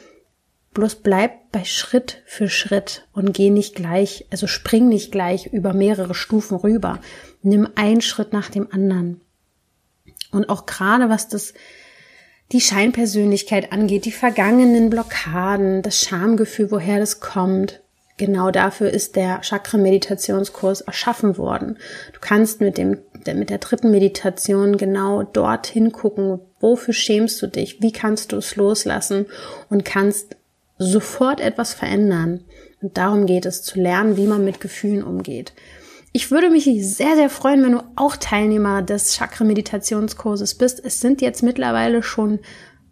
[0.73, 5.73] Bloß bleib bei Schritt für Schritt und geh nicht gleich, also spring nicht gleich über
[5.73, 6.99] mehrere Stufen rüber.
[7.41, 9.19] Nimm einen Schritt nach dem anderen.
[10.31, 11.53] Und auch gerade was das
[12.53, 17.81] die Scheinpersönlichkeit angeht, die vergangenen Blockaden, das Schamgefühl, woher das kommt.
[18.17, 21.77] Genau dafür ist der Chakra-Meditationskurs erschaffen worden.
[22.13, 27.81] Du kannst mit dem, mit der dritten Meditation genau dorthin gucken, wofür schämst du dich,
[27.81, 29.25] wie kannst du es loslassen
[29.69, 30.35] und kannst
[30.81, 32.43] sofort etwas verändern.
[32.81, 35.53] Und darum geht es, zu lernen, wie man mit Gefühlen umgeht.
[36.13, 40.83] Ich würde mich sehr, sehr freuen, wenn du auch Teilnehmer des Chakra-Meditationskurses bist.
[40.83, 42.39] Es sind jetzt mittlerweile schon,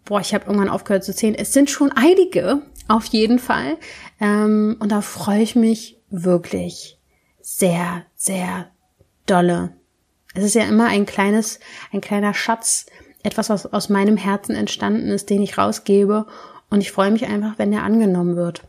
[0.04, 3.76] boah, ich habe irgendwann aufgehört zu zählen, es sind schon einige, auf jeden Fall.
[4.20, 6.98] Ähm, und da freue ich mich wirklich
[7.42, 8.68] sehr, sehr
[9.26, 9.74] dolle.
[10.34, 11.60] Es ist ja immer ein kleines,
[11.92, 12.86] ein kleiner Schatz,
[13.22, 16.26] etwas, was aus meinem Herzen entstanden ist, den ich rausgebe.
[16.70, 18.62] Und ich freue mich einfach, wenn der angenommen wird.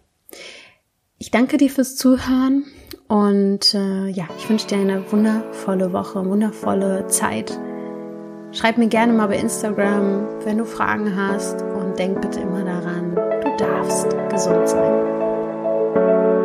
[1.18, 2.66] Ich danke dir fürs Zuhören
[3.08, 7.58] und äh, ja, ich wünsche dir eine wundervolle Woche, wundervolle Zeit.
[8.54, 13.16] Schreib mir gerne mal bei Instagram, wenn du Fragen hast und denk bitte immer daran,
[13.16, 16.41] du darfst gesund sein.